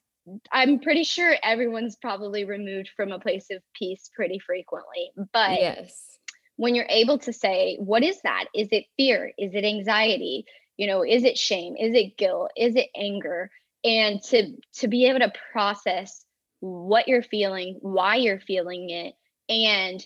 I'm 0.51 0.79
pretty 0.79 1.03
sure 1.03 1.35
everyone's 1.43 1.95
probably 1.97 2.45
removed 2.45 2.89
from 2.95 3.11
a 3.11 3.19
place 3.19 3.47
of 3.51 3.61
peace 3.77 4.09
pretty 4.15 4.39
frequently. 4.39 5.11
But 5.33 5.61
yes. 5.61 6.17
when 6.55 6.73
you're 6.73 6.87
able 6.89 7.19
to 7.19 7.33
say, 7.33 7.77
what 7.79 8.03
is 8.03 8.19
that? 8.23 8.45
Is 8.55 8.69
it 8.71 8.85
fear? 8.97 9.31
Is 9.37 9.53
it 9.53 9.63
anxiety? 9.63 10.45
You 10.77 10.87
know, 10.87 11.03
is 11.03 11.23
it 11.23 11.37
shame? 11.37 11.75
Is 11.77 11.93
it 11.93 12.17
guilt? 12.17 12.51
Is 12.57 12.75
it 12.75 12.89
anger? 12.95 13.51
And 13.83 14.21
to 14.23 14.53
to 14.77 14.87
be 14.87 15.05
able 15.05 15.19
to 15.19 15.31
process 15.51 16.24
what 16.65 17.07
you're 17.07 17.23
feeling, 17.23 17.77
why 17.81 18.15
you're 18.15 18.39
feeling 18.39 18.89
it, 18.89 19.13
and 19.49 20.05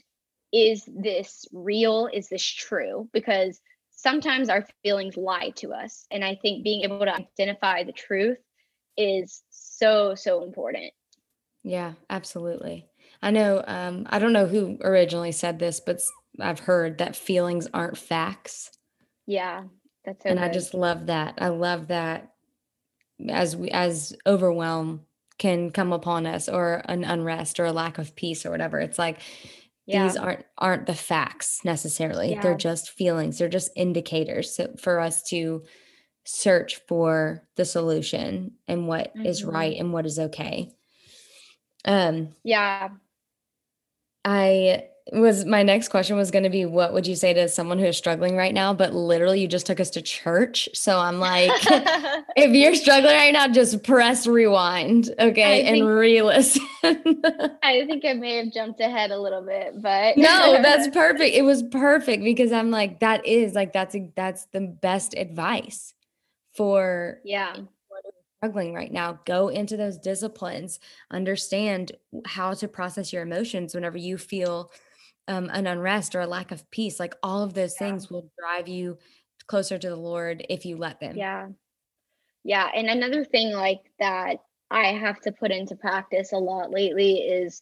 is 0.51 0.83
this 0.87 1.45
real? 1.53 2.09
Is 2.11 2.29
this 2.29 2.43
true? 2.43 3.09
Because 3.13 3.61
sometimes 3.91 4.49
our 4.49 4.65
feelings 4.83 5.17
lie 5.17 5.51
to 5.57 5.73
us. 5.73 6.05
And 6.11 6.23
I 6.23 6.35
think 6.35 6.63
being 6.63 6.83
able 6.83 6.99
to 6.99 7.13
identify 7.13 7.83
the 7.83 7.91
truth 7.91 8.37
is 8.97 9.43
so, 9.49 10.15
so 10.15 10.43
important. 10.43 10.91
Yeah, 11.63 11.93
absolutely. 12.09 12.87
I 13.21 13.31
know, 13.31 13.63
um, 13.67 14.07
I 14.09 14.19
don't 14.19 14.33
know 14.33 14.47
who 14.47 14.77
originally 14.81 15.33
said 15.33 15.59
this, 15.59 15.79
but 15.79 16.01
I've 16.39 16.61
heard 16.61 16.97
that 16.97 17.15
feelings 17.15 17.67
aren't 17.73 17.97
facts. 17.97 18.71
Yeah, 19.27 19.63
that's 20.05 20.23
so 20.23 20.29
And 20.29 20.39
good. 20.39 20.45
I 20.45 20.51
just 20.51 20.73
love 20.73 21.07
that. 21.07 21.35
I 21.37 21.49
love 21.49 21.87
that 21.89 22.33
as 23.27 23.55
we, 23.55 23.69
as 23.69 24.15
overwhelm 24.25 25.05
can 25.39 25.71
come 25.71 25.91
upon 25.91 26.27
us 26.27 26.47
or 26.47 26.83
an 26.85 27.03
unrest 27.03 27.59
or 27.59 27.65
a 27.65 27.73
lack 27.73 27.97
of 27.97 28.15
peace 28.15 28.45
or 28.45 28.51
whatever. 28.51 28.79
It's 28.79 28.99
like 28.99 29.19
yeah. 29.87 30.03
these 30.03 30.17
aren't 30.17 30.45
aren't 30.57 30.85
the 30.85 30.93
facts 30.93 31.61
necessarily 31.65 32.31
yeah. 32.31 32.41
they're 32.41 32.55
just 32.55 32.91
feelings 32.91 33.39
they're 33.39 33.49
just 33.49 33.71
indicators 33.75 34.55
so 34.55 34.71
for 34.77 34.99
us 34.99 35.23
to 35.23 35.63
search 36.25 36.75
for 36.87 37.43
the 37.55 37.65
solution 37.65 38.51
and 38.67 38.87
what 38.87 39.15
mm-hmm. 39.15 39.25
is 39.25 39.43
right 39.43 39.79
and 39.79 39.91
what 39.91 40.05
is 40.05 40.19
okay 40.19 40.71
Um, 41.85 42.29
yeah. 42.43 42.89
I 44.25 44.89
was 45.11 45.45
my 45.45 45.63
next 45.63 45.89
question 45.89 46.15
was 46.15 46.31
going 46.31 46.43
to 46.43 46.49
be 46.49 46.65
what 46.65 46.93
would 46.93 47.07
you 47.07 47.15
say 47.15 47.33
to 47.33 47.47
someone 47.47 47.79
who 47.79 47.85
is 47.85 47.97
struggling 47.97 48.35
right 48.35 48.53
now 48.53 48.73
but 48.73 48.93
literally 48.93 49.41
you 49.41 49.47
just 49.47 49.65
took 49.65 49.79
us 49.79 49.89
to 49.91 50.01
church? 50.01 50.69
So 50.73 50.97
i'm 50.99 51.19
like 51.19 51.51
if 52.35 52.51
you're 52.51 52.75
struggling 52.75 53.15
right 53.15 53.33
now 53.33 53.47
just 53.47 53.83
press 53.83 54.27
rewind 54.27 55.13
okay 55.19 55.63
and 55.63 55.87
re-listen. 55.87 56.65
I 56.83 57.85
think 57.85 58.05
i 58.05 58.13
may 58.13 58.37
have 58.37 58.51
jumped 58.51 58.79
ahead 58.79 59.11
a 59.11 59.19
little 59.19 59.41
bit 59.41 59.81
but 59.81 60.17
no 60.17 60.61
that's 60.61 60.87
perfect. 60.93 61.35
It 61.35 61.43
was 61.43 61.63
perfect 61.63 62.23
because 62.23 62.51
i'm 62.51 62.71
like 62.71 62.99
that 62.99 63.25
is 63.25 63.53
like 63.53 63.73
that's 63.73 63.95
that's 64.15 64.45
the 64.47 64.61
best 64.61 65.13
advice 65.15 65.93
for 66.53 67.21
yeah. 67.23 67.55
struggling 68.37 68.73
right 68.73 68.91
now. 68.91 69.19
Go 69.25 69.47
into 69.47 69.77
those 69.77 69.97
disciplines 69.97 70.79
understand 71.11 71.93
how 72.25 72.53
to 72.53 72.67
process 72.67 73.13
your 73.13 73.21
emotions 73.21 73.73
whenever 73.73 73.97
you 73.97 74.17
feel 74.17 74.71
um, 75.29 75.49
an 75.53 75.67
unrest 75.67 76.15
or 76.15 76.21
a 76.21 76.27
lack 76.27 76.51
of 76.51 76.69
peace 76.71 76.99
like 76.99 77.15
all 77.23 77.43
of 77.43 77.53
those 77.53 77.75
yeah. 77.79 77.87
things 77.87 78.09
will 78.09 78.29
drive 78.37 78.67
you 78.67 78.97
closer 79.47 79.77
to 79.77 79.89
the 79.89 79.95
lord 79.95 80.45
if 80.49 80.65
you 80.65 80.75
let 80.75 80.99
them 80.99 81.15
yeah 81.15 81.47
yeah 82.43 82.67
and 82.75 82.87
another 82.87 83.23
thing 83.23 83.51
like 83.53 83.81
that 83.99 84.37
i 84.71 84.87
have 84.87 85.19
to 85.21 85.31
put 85.31 85.51
into 85.51 85.75
practice 85.75 86.33
a 86.33 86.37
lot 86.37 86.71
lately 86.71 87.17
is 87.17 87.61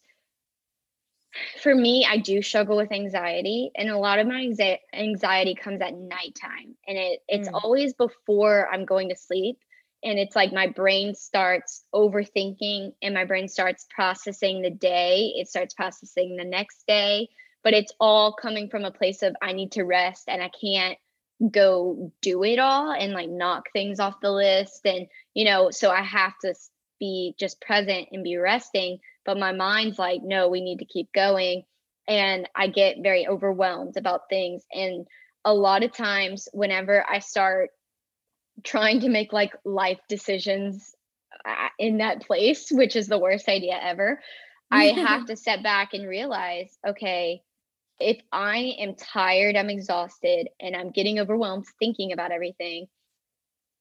for 1.62 1.74
me 1.74 2.06
i 2.08 2.16
do 2.16 2.40
struggle 2.40 2.76
with 2.76 2.90
anxiety 2.90 3.70
and 3.76 3.90
a 3.90 3.98
lot 3.98 4.18
of 4.18 4.26
my 4.26 4.50
anxiety 4.94 5.54
comes 5.54 5.80
at 5.82 5.94
nighttime 5.94 6.74
and 6.86 6.96
it 6.96 7.20
it's 7.28 7.48
mm. 7.48 7.60
always 7.62 7.92
before 7.92 8.66
i'm 8.72 8.86
going 8.86 9.10
to 9.10 9.16
sleep 9.16 9.58
and 10.02 10.18
it's 10.18 10.36
like 10.36 10.52
my 10.52 10.68
brain 10.68 11.14
starts 11.14 11.84
overthinking 11.94 12.92
and 13.02 13.14
my 13.14 13.24
brain 13.24 13.48
starts 13.48 13.86
processing 13.94 14.62
the 14.62 14.70
day 14.70 15.34
it 15.36 15.48
starts 15.48 15.74
processing 15.74 16.36
the 16.36 16.44
next 16.44 16.84
day 16.86 17.28
but 17.64 17.74
it's 17.74 17.92
all 18.00 18.32
coming 18.32 18.68
from 18.68 18.84
a 18.84 18.90
place 18.90 19.22
of 19.22 19.36
I 19.42 19.52
need 19.52 19.72
to 19.72 19.84
rest 19.84 20.24
and 20.28 20.42
I 20.42 20.50
can't 20.60 20.98
go 21.50 22.12
do 22.20 22.42
it 22.42 22.58
all 22.58 22.92
and 22.92 23.12
like 23.12 23.28
knock 23.28 23.66
things 23.72 24.00
off 24.00 24.20
the 24.20 24.30
list. 24.30 24.80
And 24.84 25.06
you 25.34 25.44
know 25.44 25.70
so 25.70 25.90
I 25.90 26.02
have 26.02 26.32
to 26.42 26.54
be 26.98 27.34
just 27.38 27.60
present 27.60 28.08
and 28.10 28.24
be 28.24 28.36
resting 28.36 28.98
but 29.24 29.38
my 29.38 29.52
mind's 29.52 29.98
like 29.98 30.20
no 30.22 30.48
we 30.48 30.60
need 30.60 30.78
to 30.78 30.84
keep 30.84 31.12
going. 31.12 31.64
And 32.08 32.48
I 32.56 32.68
get 32.68 33.02
very 33.02 33.28
overwhelmed 33.28 33.98
about 33.98 34.30
things. 34.30 34.64
And 34.72 35.06
a 35.44 35.52
lot 35.52 35.82
of 35.82 35.92
times 35.92 36.48
whenever 36.52 37.04
I 37.08 37.18
start 37.18 37.70
trying 38.64 39.00
to 39.00 39.08
make 39.08 39.32
like 39.32 39.54
life 39.64 40.00
decisions 40.08 40.94
uh, 41.44 41.68
in 41.78 41.98
that 41.98 42.26
place 42.26 42.68
which 42.70 42.96
is 42.96 43.06
the 43.06 43.18
worst 43.18 43.48
idea 43.48 43.78
ever 43.80 44.20
I 44.70 44.84
have 45.06 45.26
to 45.26 45.36
step 45.36 45.62
back 45.62 45.94
and 45.94 46.08
realize 46.08 46.76
okay 46.86 47.42
if 48.00 48.20
I 48.32 48.74
am 48.78 48.94
tired, 48.94 49.56
I'm 49.56 49.70
exhausted, 49.70 50.48
and 50.60 50.76
I'm 50.76 50.90
getting 50.90 51.18
overwhelmed 51.18 51.66
thinking 51.78 52.12
about 52.12 52.32
everything, 52.32 52.86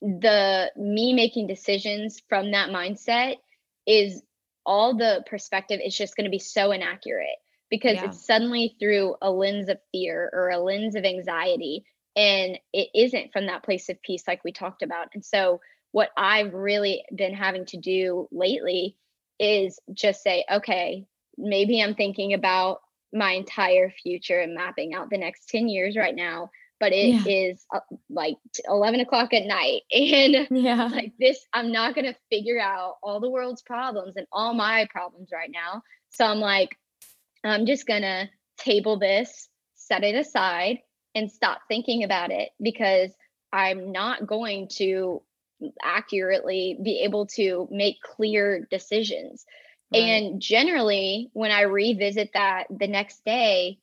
the 0.02 0.72
me 0.76 1.14
making 1.14 1.48
decisions 1.48 2.22
from 2.30 2.52
that 2.52 2.70
mindset 2.70 3.36
is 3.86 4.22
all 4.66 4.96
the 4.96 5.24
perspective 5.28 5.80
is 5.84 5.98
just 5.98 6.16
going 6.16 6.26
to 6.26 6.32
be 6.32 6.40
so 6.40 6.72
inaccurate 6.72 7.38
because 7.70 7.96
yeah. 7.96 8.06
it's 8.06 8.26
suddenly 8.26 8.76
through 8.80 9.16
a 9.22 9.32
lens 9.32 9.70
of 9.70 9.80
fear 9.92 10.30
or 10.34 10.50
a 10.50 10.60
lens 10.60 10.96
of 10.96 11.06
anxiety 11.06 11.86
and 12.16 12.60
it 12.74 12.90
isn't 12.94 13.32
from 13.32 13.48
that 13.48 13.64
place 13.64 13.90
of 13.90 14.02
peace 14.02 14.24
like 14.28 14.44
we 14.44 14.52
talked 14.52 14.84
about 14.84 15.08
and 15.14 15.24
so 15.24 15.60
what 15.92 16.10
i've 16.18 16.54
really 16.54 17.04
been 17.16 17.34
having 17.34 17.66
to 17.66 17.78
do 17.78 18.28
lately 18.32 18.96
is 19.40 19.80
just 19.94 20.22
say 20.22 20.44
okay 20.52 21.06
maybe 21.38 21.82
i'm 21.82 21.96
thinking 21.96 22.34
about 22.34 22.82
my 23.14 23.32
entire 23.32 23.90
future 23.90 24.40
and 24.40 24.56
mapping 24.56 24.94
out 24.94 25.10
the 25.10 25.18
next 25.18 25.50
10 25.50 25.70
years 25.70 25.96
right 25.96 26.16
now 26.16 26.50
but 26.80 26.94
it 26.94 27.26
yeah. 27.26 27.50
is 27.50 27.66
uh, 27.74 27.80
like 28.10 28.36
11 28.68 29.00
o'clock 29.00 29.34
at 29.34 29.46
night 29.46 29.82
and 29.92 30.48
yeah. 30.52 30.86
like 30.86 31.14
this 31.20 31.46
i'm 31.54 31.72
not 31.72 31.96
going 31.96 32.06
to 32.06 32.16
figure 32.30 32.60
out 32.60 32.96
all 33.02 33.20
the 33.20 33.30
world's 33.30 33.62
problems 33.62 34.16
and 34.16 34.28
all 34.32 34.54
my 34.54 34.88
problems 34.92 35.30
right 35.34 35.52
now. 35.52 35.82
So 36.10 36.26
i'm 36.26 36.40
like 36.40 36.78
i'm 37.44 37.66
just 37.66 37.88
going 37.88 38.02
to 38.02 38.30
table 38.58 38.98
this 39.00 39.50
set 39.76 40.04
it 40.04 40.16
aside 40.16 40.80
and 41.16 41.32
stop 41.32 41.60
thinking 41.68 42.04
about 42.04 42.32
it 42.32 42.50
because 42.62 43.12
i'm 43.54 43.92
not 43.92 44.28
going 44.28 44.68
to 44.68 45.22
accurately 45.82 46.78
be 46.84 47.00
able 47.00 47.26
to 47.26 47.68
make 47.72 48.02
clear 48.02 48.68
decisions 48.70 49.46
Right. 49.94 50.00
And 50.00 50.42
generally, 50.42 51.30
when 51.34 51.52
I 51.52 51.62
revisit 51.62 52.32
that 52.34 52.66
the 52.70 52.88
next 52.88 53.24
day, 53.26 53.80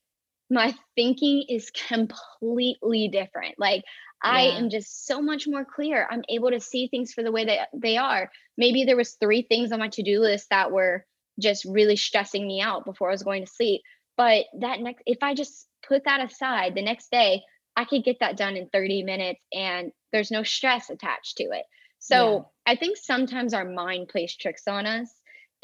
my 0.51 0.75
thinking 0.95 1.45
is 1.49 1.71
completely 1.89 3.09
different. 3.09 3.55
Like 3.59 3.85
yeah. 4.23 4.31
I 4.31 4.41
am 4.59 4.71
just 4.71 5.07
so 5.07 5.23
much 5.23 5.47
more 5.47 5.65
clear. 5.65 6.07
I'm 6.11 6.23
able 6.29 6.51
to 6.51 6.61
see 6.61 6.89
things 6.89 7.13
for 7.13 7.23
the 7.23 7.33
way 7.33 7.47
that 7.47 7.69
they 7.75 7.97
are. 7.97 8.31
Maybe 8.57 8.85
there 8.85 8.97
was 8.97 9.15
three 9.15 9.43
things 9.43 9.73
on 9.73 9.81
my 9.81 9.89
to-do 9.89 10.21
list 10.21 10.49
that 10.51 10.73
were 10.73 11.05
just 11.41 11.65
really 11.65 11.97
stressing 11.97 12.47
me 12.47 12.61
out 12.61 12.85
before 12.85 13.09
I 13.09 13.13
was 13.13 13.23
going 13.23 13.45
to 13.45 13.51
sleep. 13.51 13.83
But 14.17 14.45
that 14.61 14.81
next 14.81 15.03
if 15.07 15.19
I 15.23 15.35
just 15.35 15.67
put 15.87 16.05
that 16.05 16.21
aside 16.21 16.75
the 16.75 16.83
next 16.83 17.11
day, 17.11 17.43
I 17.77 17.85
could 17.85 18.05
get 18.05 18.19
that 18.21 18.37
done 18.37 18.57
in 18.57 18.69
30 18.69 19.03
minutes 19.03 19.41
and 19.53 19.91
there's 20.13 20.31
no 20.31 20.43
stress 20.45 20.91
attached 20.91 21.39
to 21.39 21.45
it. 21.45 21.65
So 21.99 22.47
yeah. 22.67 22.73
I 22.73 22.77
think 22.77 22.97
sometimes 22.97 23.55
our 23.55 23.65
mind 23.65 24.09
plays 24.09 24.37
tricks 24.37 24.69
on 24.69 24.87
us 24.87 25.11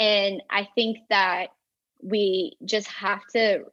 and 0.00 0.42
I 0.50 0.66
think 0.74 0.98
that 1.10 1.48
we 2.02 2.56
just 2.64 2.88
have 2.88 3.20
to 3.34 3.64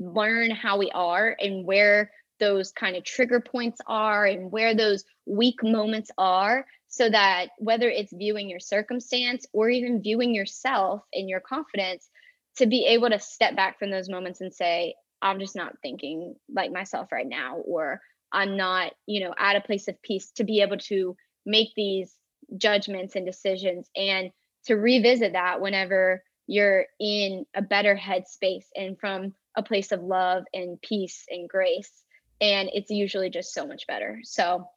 learn 0.00 0.50
how 0.50 0.76
we 0.76 0.90
are 0.90 1.36
and 1.40 1.64
where 1.64 2.10
those 2.40 2.72
kind 2.72 2.96
of 2.96 3.04
trigger 3.04 3.40
points 3.40 3.80
are 3.86 4.26
and 4.26 4.50
where 4.50 4.74
those 4.74 5.04
weak 5.24 5.62
moments 5.62 6.10
are 6.18 6.66
so 6.88 7.08
that 7.08 7.48
whether 7.58 7.88
it's 7.88 8.12
viewing 8.12 8.48
your 8.48 8.60
circumstance 8.60 9.46
or 9.52 9.68
even 9.68 10.02
viewing 10.02 10.34
yourself 10.34 11.02
and 11.12 11.28
your 11.28 11.40
confidence 11.40 12.08
to 12.56 12.66
be 12.66 12.86
able 12.86 13.10
to 13.10 13.20
step 13.20 13.54
back 13.54 13.78
from 13.78 13.90
those 13.90 14.08
moments 14.08 14.40
and 14.40 14.54
say 14.54 14.94
i'm 15.20 15.38
just 15.38 15.56
not 15.56 15.74
thinking 15.82 16.34
like 16.52 16.72
myself 16.72 17.10
right 17.12 17.28
now 17.28 17.56
or 17.56 18.00
i'm 18.32 18.56
not 18.56 18.92
you 19.06 19.20
know 19.24 19.34
at 19.38 19.56
a 19.56 19.60
place 19.60 19.88
of 19.88 20.00
peace 20.02 20.30
to 20.30 20.44
be 20.44 20.60
able 20.60 20.78
to 20.78 21.16
make 21.44 21.68
these 21.76 22.14
judgments 22.56 23.16
and 23.16 23.26
decisions 23.26 23.90
and 23.96 24.30
to 24.66 24.74
revisit 24.74 25.32
that 25.32 25.60
whenever 25.60 26.22
you're 26.46 26.86
in 26.98 27.44
a 27.54 27.62
better 27.62 27.96
headspace 27.96 28.64
and 28.74 28.98
from 28.98 29.34
a 29.56 29.62
place 29.62 29.92
of 29.92 30.02
love 30.02 30.44
and 30.54 30.80
peace 30.80 31.24
and 31.28 31.48
grace. 31.48 31.90
And 32.40 32.70
it's 32.72 32.90
usually 32.90 33.30
just 33.30 33.52
so 33.52 33.66
much 33.66 33.86
better. 33.86 34.20
So 34.22 34.68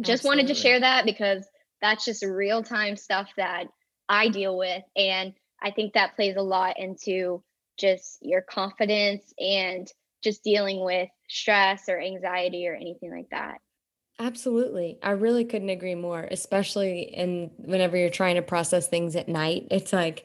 just 0.00 0.20
Absolutely. 0.20 0.42
wanted 0.42 0.54
to 0.54 0.60
share 0.60 0.80
that 0.80 1.04
because 1.04 1.46
that's 1.80 2.04
just 2.04 2.24
real 2.24 2.62
time 2.62 2.96
stuff 2.96 3.28
that 3.36 3.64
I 4.08 4.28
deal 4.28 4.56
with. 4.56 4.82
And 4.96 5.34
I 5.62 5.70
think 5.70 5.94
that 5.94 6.16
plays 6.16 6.36
a 6.36 6.42
lot 6.42 6.78
into 6.78 7.42
just 7.78 8.18
your 8.22 8.42
confidence 8.42 9.32
and 9.38 9.86
just 10.22 10.42
dealing 10.42 10.84
with 10.84 11.08
stress 11.28 11.88
or 11.88 12.00
anxiety 12.00 12.66
or 12.66 12.74
anything 12.74 13.10
like 13.10 13.28
that. 13.30 13.58
Absolutely. 14.18 14.98
I 15.02 15.10
really 15.10 15.44
couldn't 15.44 15.70
agree 15.70 15.96
more, 15.96 16.26
especially 16.30 17.02
in 17.02 17.50
whenever 17.56 17.96
you're 17.96 18.10
trying 18.10 18.36
to 18.36 18.42
process 18.42 18.86
things 18.86 19.16
at 19.16 19.28
night. 19.28 19.66
It's 19.70 19.92
like 19.92 20.24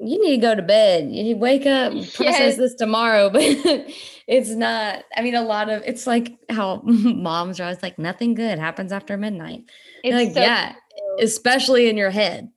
you 0.00 0.20
need 0.22 0.36
to 0.36 0.40
go 0.40 0.54
to 0.54 0.62
bed. 0.62 1.10
You 1.10 1.36
wake 1.36 1.66
up, 1.66 1.92
process 2.14 2.16
yes. 2.16 2.56
this 2.56 2.74
tomorrow, 2.74 3.28
but 3.32 3.42
it's 3.42 4.50
not. 4.50 5.04
I 5.16 5.22
mean, 5.22 5.34
a 5.34 5.42
lot 5.42 5.68
of 5.68 5.82
it's 5.84 6.06
like 6.06 6.36
how 6.48 6.80
moms 6.84 7.58
are 7.58 7.64
always 7.64 7.82
like, 7.82 7.98
nothing 7.98 8.34
good 8.34 8.58
happens 8.58 8.92
after 8.92 9.16
midnight. 9.16 9.64
It's 10.04 10.14
like, 10.14 10.34
so 10.34 10.40
yeah, 10.40 10.72
true. 10.72 11.24
especially 11.24 11.88
in 11.88 11.96
your 11.96 12.10
head. 12.10 12.50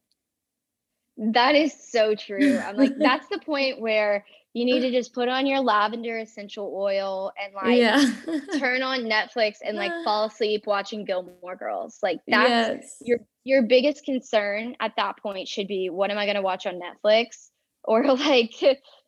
That 1.18 1.56
is 1.56 1.74
so 1.74 2.14
true. 2.14 2.60
I'm 2.60 2.76
like, 2.76 2.98
that's 2.98 3.28
the 3.30 3.40
point 3.40 3.80
where 3.80 4.26
you 4.56 4.63
need 4.65 4.80
to 4.80 4.91
just 4.98 5.13
put 5.13 5.30
on 5.30 5.46
your 5.46 5.60
lavender 5.60 6.18
essential 6.18 6.74
oil 6.76 7.32
and 7.44 7.54
like 7.54 7.78
yeah. 7.78 8.10
turn 8.58 8.82
on 8.82 9.02
Netflix 9.02 9.58
and 9.63 9.78
like 9.78 9.91
fall 10.04 10.26
asleep 10.28 10.63
watching 10.65 11.06
Gilmore 11.06 11.56
Girls. 11.56 12.00
Like 12.02 12.22
that's 12.28 12.84
yes. 12.84 12.98
your 13.02 13.20
your 13.44 13.62
biggest 13.62 14.04
concern 14.06 14.76
at 14.80 14.94
that 14.98 15.18
point 15.18 15.48
should 15.48 15.68
be 15.68 15.89
what 15.91 16.10
am 16.10 16.18
I 16.18 16.26
going 16.26 16.38
to 16.38 16.41
watch 16.41 16.65
on 16.65 16.80
Netflix 16.80 17.50
or 17.84 18.04
like 18.15 18.63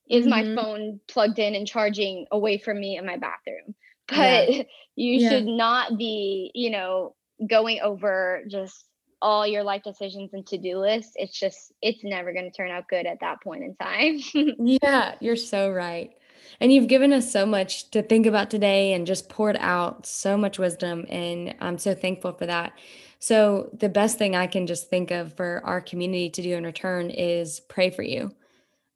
is 0.10 0.28
mm-hmm. 0.28 0.30
my 0.30 0.56
phone 0.56 1.00
plugged 1.08 1.40
in 1.40 1.56
and 1.56 1.66
charging 1.66 2.28
away 2.32 2.58
from 2.58 2.80
me 2.80 2.98
in 2.98 3.06
my 3.06 3.18
bathroom. 3.18 3.74
But 4.08 4.54
yeah. 4.54 4.64
you 4.96 5.14
yeah. 5.20 5.30
should 5.30 5.46
not 5.46 5.98
be, 5.98 6.52
you 6.54 6.70
know, 6.70 7.16
going 7.46 7.80
over 7.82 8.44
just 8.48 8.86
all 9.22 9.48
your 9.48 9.64
life 9.64 9.84
decisions 9.84 10.34
and 10.34 10.46
to-do 10.46 10.78
lists 10.78 11.14
it's 11.16 11.38
just 11.38 11.72
it's 11.82 12.04
never 12.04 12.34
going 12.34 12.46
to 12.46 12.56
turn 12.56 12.72
out 12.72 12.88
good 12.88 13.06
at 13.06 13.20
that 13.20 13.42
point 13.42 13.64
in 13.64 13.76
time 13.76 14.20
yeah 14.60 15.16
you're 15.20 15.36
so 15.36 15.72
right 15.72 16.12
and 16.60 16.72
you've 16.72 16.88
given 16.88 17.12
us 17.14 17.32
so 17.32 17.46
much 17.46 17.90
to 17.92 18.02
think 18.02 18.26
about 18.26 18.50
today 18.50 18.94
and 18.94 19.08
just 19.08 19.30
poured 19.30 19.58
out 19.60 20.06
so 20.06 20.38
much 20.38 20.60
wisdom 20.60 21.06
and 21.10 21.56
i'm 21.62 21.78
so 21.78 21.94
thankful 21.94 22.32
for 22.34 22.46
that 22.46 22.74
so 23.20 23.70
the 23.74 23.90
best 23.90 24.18
thing 24.18 24.36
i 24.36 24.46
can 24.46 24.68
just 24.68 24.90
think 24.90 25.12
of 25.12 25.34
for 25.36 25.62
our 25.66 25.82
community 25.82 26.30
to 26.30 26.42
do 26.42 26.56
in 26.56 26.64
return 26.64 27.10
is 27.10 27.60
pray 27.62 27.90
for 27.90 28.04
you 28.04 28.32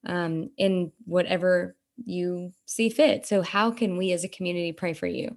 um, 0.07 0.49
in 0.57 0.91
whatever 1.05 1.75
you 2.05 2.51
see 2.65 2.89
fit. 2.89 3.25
So, 3.25 3.41
how 3.41 3.71
can 3.71 3.97
we 3.97 4.11
as 4.11 4.23
a 4.23 4.29
community 4.29 4.71
pray 4.71 4.93
for 4.93 5.07
you? 5.07 5.35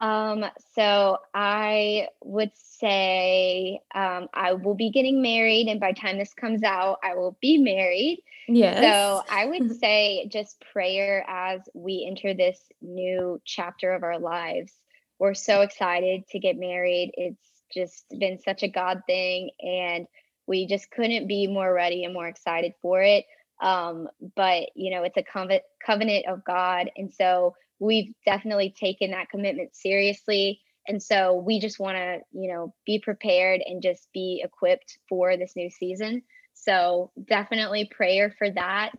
Um, 0.00 0.46
so 0.74 1.18
I 1.34 2.08
would 2.24 2.52
say 2.54 3.80
um, 3.94 4.28
I 4.32 4.54
will 4.54 4.74
be 4.74 4.90
getting 4.90 5.20
married, 5.20 5.68
and 5.68 5.78
by 5.78 5.92
time 5.92 6.18
this 6.18 6.32
comes 6.32 6.62
out, 6.62 6.98
I 7.04 7.14
will 7.14 7.36
be 7.40 7.58
married. 7.58 8.22
Yes. 8.48 8.82
So 8.82 9.22
I 9.28 9.46
would 9.46 9.76
say 9.80 10.26
just 10.28 10.64
prayer 10.72 11.24
as 11.28 11.60
we 11.74 12.06
enter 12.08 12.34
this 12.34 12.58
new 12.80 13.40
chapter 13.44 13.92
of 13.92 14.02
our 14.02 14.18
lives. 14.18 14.72
We're 15.18 15.34
so 15.34 15.60
excited 15.60 16.26
to 16.30 16.38
get 16.38 16.56
married. 16.56 17.12
It's 17.14 17.46
just 17.72 18.06
been 18.18 18.40
such 18.40 18.62
a 18.62 18.68
God 18.68 19.02
thing, 19.06 19.50
and 19.60 20.06
we 20.46 20.66
just 20.66 20.90
couldn't 20.90 21.26
be 21.26 21.46
more 21.46 21.72
ready 21.72 22.04
and 22.04 22.14
more 22.14 22.26
excited 22.26 22.72
for 22.80 23.02
it. 23.02 23.26
Um, 23.60 24.08
but 24.34 24.70
you 24.74 24.90
know, 24.90 25.02
it's 25.02 25.18
a 25.18 25.60
covenant 25.84 26.24
of 26.26 26.42
God, 26.42 26.90
and 26.96 27.12
so 27.12 27.54
we've 27.80 28.12
definitely 28.24 28.72
taken 28.78 29.10
that 29.10 29.30
commitment 29.30 29.74
seriously. 29.74 30.60
And 30.86 31.02
so 31.02 31.34
we 31.34 31.58
just 31.58 31.80
want 31.80 31.96
to, 31.96 32.18
you 32.32 32.52
know, 32.52 32.74
be 32.86 33.00
prepared 33.00 33.62
and 33.66 33.82
just 33.82 34.08
be 34.12 34.42
equipped 34.44 34.98
for 35.08 35.36
this 35.36 35.54
new 35.56 35.70
season. 35.70 36.22
So 36.54 37.10
definitely 37.26 37.90
prayer 37.90 38.34
for 38.38 38.50
that. 38.50 38.90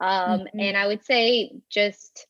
Um, 0.00 0.40
mm-hmm. 0.40 0.60
And 0.60 0.76
I 0.76 0.86
would 0.86 1.04
say 1.04 1.52
just 1.70 2.26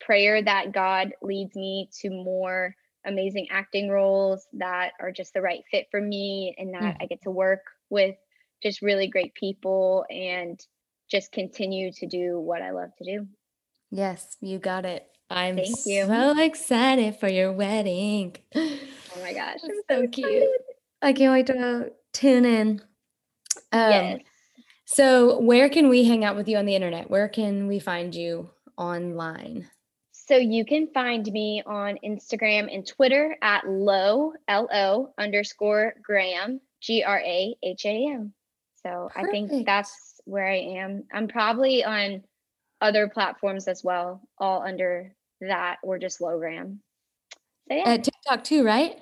prayer 0.00 0.40
that 0.42 0.72
God 0.72 1.12
leads 1.22 1.54
me 1.56 1.90
to 2.00 2.10
more 2.10 2.74
amazing 3.04 3.48
acting 3.50 3.88
roles 3.88 4.46
that 4.54 4.92
are 5.00 5.10
just 5.10 5.34
the 5.34 5.42
right 5.42 5.62
fit 5.70 5.86
for 5.90 6.00
me 6.00 6.54
and 6.56 6.74
that 6.74 6.82
mm-hmm. 6.82 7.02
I 7.02 7.06
get 7.06 7.22
to 7.22 7.30
work 7.30 7.62
with 7.90 8.14
just 8.62 8.82
really 8.82 9.08
great 9.08 9.34
people 9.34 10.04
and 10.10 10.60
just 11.10 11.32
continue 11.32 11.90
to 11.92 12.06
do 12.06 12.38
what 12.38 12.62
I 12.62 12.70
love 12.70 12.90
to 12.98 13.04
do. 13.04 13.26
Yes, 13.90 14.36
you 14.40 14.58
got 14.58 14.84
it. 14.84 15.06
I'm 15.30 15.56
Thank 15.56 15.86
you. 15.86 16.06
so 16.06 16.38
excited 16.38 17.16
for 17.16 17.28
your 17.28 17.52
wedding. 17.52 18.36
Oh 19.16 19.20
my 19.20 19.32
gosh, 19.32 19.58
I'm 19.64 19.80
so 19.90 20.06
cute. 20.06 20.48
I 21.02 21.12
can't 21.12 21.32
wait 21.32 21.46
to 21.48 21.90
tune 22.12 22.44
in. 22.44 22.80
Um, 23.72 23.90
yes. 23.90 24.20
So, 24.84 25.40
where 25.40 25.68
can 25.68 25.88
we 25.88 26.04
hang 26.04 26.24
out 26.24 26.36
with 26.36 26.46
you 26.46 26.56
on 26.56 26.66
the 26.66 26.76
internet? 26.76 27.10
Where 27.10 27.28
can 27.28 27.66
we 27.66 27.80
find 27.80 28.14
you 28.14 28.48
online? 28.76 29.68
So, 30.12 30.36
you 30.36 30.64
can 30.64 30.88
find 30.94 31.26
me 31.26 31.64
on 31.66 31.98
Instagram 32.04 32.72
and 32.72 32.86
Twitter 32.86 33.36
at 33.42 33.68
Lo, 33.68 34.34
L 34.46 34.68
O 34.72 35.12
underscore 35.18 35.94
Graham, 36.02 36.60
G 36.80 37.02
R 37.02 37.18
A 37.18 37.56
H 37.62 37.84
A 37.84 38.12
M. 38.12 38.32
So, 38.82 39.10
Perfect. 39.12 39.26
I 39.26 39.30
think 39.30 39.66
that's 39.66 40.20
where 40.26 40.46
I 40.46 40.58
am. 40.58 41.04
I'm 41.12 41.26
probably 41.26 41.84
on 41.84 42.22
other 42.80 43.08
platforms 43.08 43.66
as 43.66 43.82
well, 43.82 44.22
all 44.38 44.62
under 44.62 45.14
that 45.40 45.76
were 45.82 45.98
just 45.98 46.20
Logram. 46.20 46.78
So 47.68 47.76
yeah. 47.76 47.88
At 47.90 48.04
TikTok 48.04 48.44
too, 48.44 48.64
right? 48.64 48.96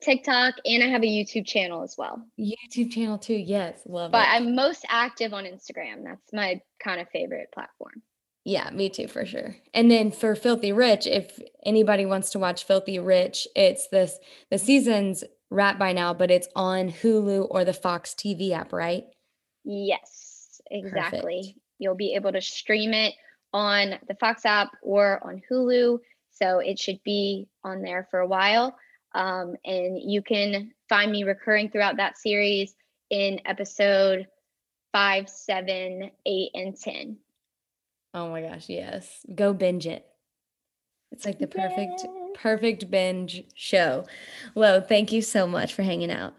TikTok 0.00 0.54
and 0.64 0.82
I 0.82 0.88
have 0.88 1.02
a 1.02 1.06
YouTube 1.06 1.46
channel 1.46 1.82
as 1.82 1.94
well. 1.96 2.22
YouTube 2.38 2.90
channel 2.90 3.18
too. 3.18 3.34
Yes, 3.34 3.80
love 3.86 4.12
but 4.12 4.18
it. 4.18 4.20
But 4.22 4.28
I'm 4.28 4.54
most 4.54 4.84
active 4.88 5.32
on 5.32 5.44
Instagram. 5.44 6.04
That's 6.04 6.32
my 6.32 6.60
kind 6.82 7.00
of 7.00 7.08
favorite 7.10 7.48
platform. 7.52 8.02
Yeah, 8.44 8.70
me 8.70 8.88
too 8.88 9.08
for 9.08 9.26
sure. 9.26 9.56
And 9.74 9.90
then 9.90 10.12
for 10.12 10.36
Filthy 10.36 10.72
Rich, 10.72 11.06
if 11.06 11.38
anybody 11.64 12.06
wants 12.06 12.30
to 12.30 12.38
watch 12.38 12.64
Filthy 12.64 12.98
Rich, 12.98 13.48
it's 13.56 13.88
this 13.88 14.18
the 14.50 14.58
season's 14.58 15.24
wrapped 15.50 15.78
by 15.78 15.92
now, 15.92 16.14
but 16.14 16.30
it's 16.30 16.48
on 16.54 16.90
Hulu 16.90 17.48
or 17.50 17.64
the 17.64 17.72
Fox 17.72 18.14
TV 18.14 18.52
app, 18.52 18.72
right? 18.72 19.04
Yes, 19.64 20.60
exactly. 20.70 21.20
Perfect. 21.20 21.58
You'll 21.78 21.96
be 21.96 22.14
able 22.14 22.32
to 22.32 22.40
stream 22.40 22.92
it 22.92 23.14
on 23.52 23.98
the 24.08 24.14
Fox 24.14 24.44
app 24.44 24.70
or 24.82 25.20
on 25.24 25.42
Hulu. 25.50 25.98
So 26.30 26.58
it 26.58 26.78
should 26.78 27.02
be 27.04 27.48
on 27.64 27.82
there 27.82 28.06
for 28.10 28.20
a 28.20 28.26
while. 28.26 28.76
Um, 29.14 29.56
and 29.64 29.98
you 29.98 30.22
can 30.22 30.72
find 30.88 31.10
me 31.10 31.24
recurring 31.24 31.70
throughout 31.70 31.96
that 31.96 32.18
series 32.18 32.74
in 33.10 33.40
episode 33.46 34.26
five, 34.92 35.28
seven, 35.28 36.10
eight, 36.26 36.50
and 36.54 36.76
10. 36.76 37.16
Oh 38.14 38.30
my 38.30 38.42
gosh, 38.42 38.68
yes. 38.68 39.20
Go 39.34 39.52
binge 39.52 39.86
it. 39.86 40.06
It's 41.12 41.24
like 41.24 41.38
the 41.38 41.46
perfect, 41.46 42.04
perfect 42.34 42.90
binge 42.90 43.44
show. 43.54 44.06
Lo, 44.54 44.80
thank 44.80 45.12
you 45.12 45.22
so 45.22 45.46
much 45.46 45.74
for 45.74 45.82
hanging 45.82 46.10
out. 46.10 46.34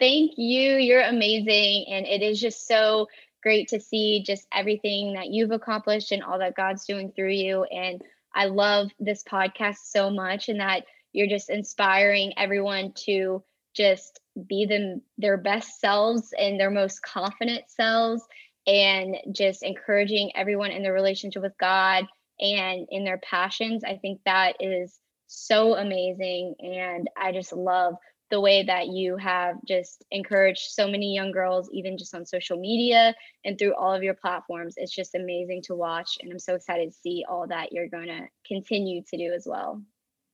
Thank 0.00 0.32
you. 0.36 0.76
You're 0.76 1.02
amazing. 1.02 1.86
And 1.88 2.06
it 2.06 2.22
is 2.22 2.40
just 2.40 2.66
so 2.66 3.08
great 3.42 3.68
to 3.68 3.80
see 3.80 4.22
just 4.24 4.46
everything 4.52 5.14
that 5.14 5.28
you've 5.28 5.50
accomplished 5.50 6.12
and 6.12 6.22
all 6.22 6.38
that 6.38 6.56
God's 6.56 6.84
doing 6.84 7.12
through 7.12 7.32
you. 7.32 7.64
And 7.64 8.00
I 8.34 8.46
love 8.46 8.90
this 8.98 9.22
podcast 9.24 9.78
so 9.84 10.10
much 10.10 10.48
and 10.48 10.60
that 10.60 10.84
you're 11.12 11.28
just 11.28 11.50
inspiring 11.50 12.32
everyone 12.36 12.92
to 13.04 13.42
just 13.74 14.20
be 14.48 14.66
them 14.66 15.02
their 15.18 15.36
best 15.36 15.80
selves 15.80 16.32
and 16.38 16.58
their 16.58 16.70
most 16.70 17.02
confident 17.02 17.64
selves 17.68 18.22
and 18.66 19.16
just 19.32 19.62
encouraging 19.62 20.32
everyone 20.34 20.70
in 20.70 20.82
their 20.82 20.92
relationship 20.92 21.42
with 21.42 21.56
God 21.58 22.06
and 22.40 22.86
in 22.90 23.04
their 23.04 23.18
passions. 23.18 23.84
I 23.84 23.96
think 23.96 24.20
that 24.24 24.56
is 24.60 24.98
so 25.26 25.74
amazing 25.74 26.54
and 26.60 27.08
I 27.16 27.32
just 27.32 27.52
love 27.52 27.94
the 28.32 28.40
way 28.40 28.62
that 28.62 28.88
you 28.88 29.14
have 29.18 29.56
just 29.68 30.06
encouraged 30.10 30.70
so 30.70 30.88
many 30.88 31.14
young 31.14 31.30
girls, 31.30 31.68
even 31.70 31.98
just 31.98 32.14
on 32.14 32.24
social 32.24 32.58
media 32.58 33.14
and 33.44 33.58
through 33.58 33.74
all 33.74 33.94
of 33.94 34.02
your 34.02 34.14
platforms. 34.14 34.74
It's 34.78 34.94
just 34.94 35.14
amazing 35.14 35.60
to 35.64 35.74
watch. 35.74 36.16
And 36.20 36.32
I'm 36.32 36.38
so 36.38 36.54
excited 36.54 36.90
to 36.90 36.98
see 36.98 37.26
all 37.28 37.46
that 37.48 37.72
you're 37.72 37.88
going 37.88 38.06
to 38.06 38.22
continue 38.46 39.02
to 39.02 39.16
do 39.18 39.34
as 39.34 39.46
well. 39.46 39.82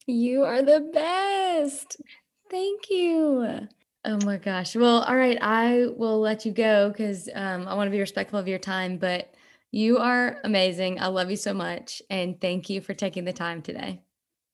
You 0.07 0.45
are 0.45 0.63
the 0.63 0.89
best. 0.95 2.01
Thank 2.49 2.89
you. 2.89 3.67
Oh 4.05 4.19
my 4.25 4.37
gosh. 4.37 4.77
Well, 4.77 5.03
all 5.03 5.17
right. 5.17 5.39
I 5.43 5.89
will 5.89 6.21
let 6.21 6.47
you 6.47 6.53
go 6.53 6.91
because 6.91 7.29
um, 7.35 7.67
I 7.67 7.75
want 7.75 7.89
to 7.89 7.91
be 7.93 7.99
respectful 7.99 8.39
of 8.39 8.47
your 8.47 8.61
time, 8.61 8.99
but 8.99 9.35
you 9.73 9.99
are 9.99 10.39
amazing. 10.45 11.01
I 11.01 11.09
love 11.09 11.31
you 11.31 11.37
so 11.37 11.53
much. 11.53 12.01
And 12.09 12.41
thank 12.41 12.71
you 12.71 12.81
for 12.81 12.95
taking 12.95 13.25
the 13.25 13.33
time 13.33 13.61
today. 13.61 14.03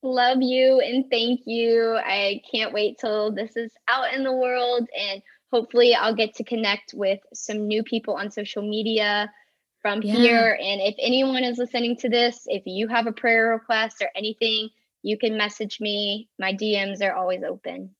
Love 0.04 0.42
you 0.42 0.80
and 0.80 1.10
thank 1.10 1.40
you. 1.46 1.96
I 1.96 2.42
can't 2.52 2.74
wait 2.74 2.98
till 2.98 3.32
this 3.32 3.56
is 3.56 3.72
out 3.88 4.12
in 4.12 4.22
the 4.22 4.34
world 4.34 4.86
and 4.94 5.22
hopefully 5.50 5.94
I'll 5.94 6.14
get 6.14 6.34
to 6.34 6.44
connect 6.44 6.92
with 6.92 7.20
some 7.32 7.66
new 7.66 7.82
people 7.82 8.14
on 8.14 8.30
social 8.30 8.60
media 8.60 9.32
from 9.80 10.02
yeah. 10.02 10.14
here. 10.14 10.58
And 10.60 10.82
if 10.82 10.94
anyone 10.98 11.42
is 11.42 11.56
listening 11.56 11.96
to 11.98 12.10
this, 12.10 12.42
if 12.46 12.64
you 12.66 12.86
have 12.88 13.06
a 13.06 13.12
prayer 13.12 13.48
request 13.48 14.02
or 14.02 14.10
anything, 14.14 14.68
you 15.02 15.16
can 15.16 15.38
message 15.38 15.80
me. 15.80 16.28
My 16.38 16.52
DMs 16.52 17.02
are 17.02 17.14
always 17.14 17.42
open. 17.42 17.94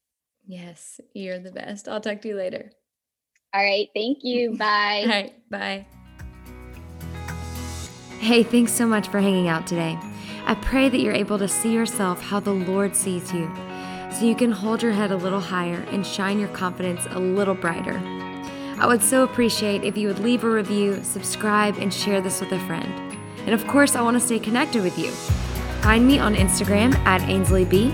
Yes, 0.47 1.01
you're 1.15 1.39
the 1.39 1.53
best. 1.53 1.89
I'll 1.89 2.03
talk 2.03 2.21
to 2.21 2.29
you 2.29 2.37
later. 2.37 2.71
All 3.55 3.65
right. 3.65 3.89
Thank 3.95 4.19
you. 4.25 4.51
Bye. 4.59 5.01
All 5.05 5.09
right. 5.09 5.51
Bye. 5.51 5.87
Hey, 8.19 8.43
thanks 8.43 8.73
so 8.73 8.87
much 8.87 9.09
for 9.09 9.21
hanging 9.21 9.49
out 9.49 9.67
today. 9.67 9.99
I 10.47 10.55
pray 10.55 10.89
that 10.89 11.01
you're 11.01 11.15
able 11.15 11.39
to 11.39 11.49
see 11.49 11.73
yourself 11.73 12.21
how 12.21 12.41
the 12.41 12.53
Lord 12.53 12.95
sees 12.95 13.33
you, 13.33 13.51
so 14.13 14.25
you 14.25 14.35
can 14.35 14.53
hold 14.53 14.83
your 14.83 14.93
head 14.93 15.11
a 15.11 15.17
little 15.17 15.41
higher 15.41 15.81
and 15.91 16.07
shine 16.07 16.39
your 16.39 16.51
confidence 16.51 17.07
a 17.11 17.19
little 17.19 17.55
brighter. 17.55 18.01
I 18.79 18.87
would 18.87 19.03
so 19.03 19.25
appreciate 19.25 19.85
if 19.85 19.97
you 19.97 20.09
would 20.09 20.19
leave 20.19 20.45
a 20.45 20.51
review, 20.51 21.03
subscribe, 21.03 21.79
and 21.79 21.93
share 21.93 22.21
this 22.21 22.41
with 22.41 22.53
a 22.53 22.59
friend. 22.67 22.93
And 23.47 23.55
of 23.55 23.67
course, 23.67 23.95
I 23.95 24.03
want 24.03 24.19
to 24.19 24.21
stay 24.21 24.39
connected 24.39 24.83
with 24.83 24.99
you. 24.99 25.11
Find 25.81 26.07
me 26.07 26.19
on 26.19 26.35
Instagram 26.35 26.95
at 27.07 27.21
AinsleyB, 27.23 27.93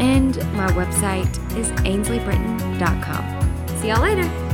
and 0.00 0.36
my 0.54 0.68
website 0.72 1.28
is 1.56 1.70
ainsleybritain.com. 1.82 3.78
See 3.80 3.88
y'all 3.88 4.02
later. 4.02 4.51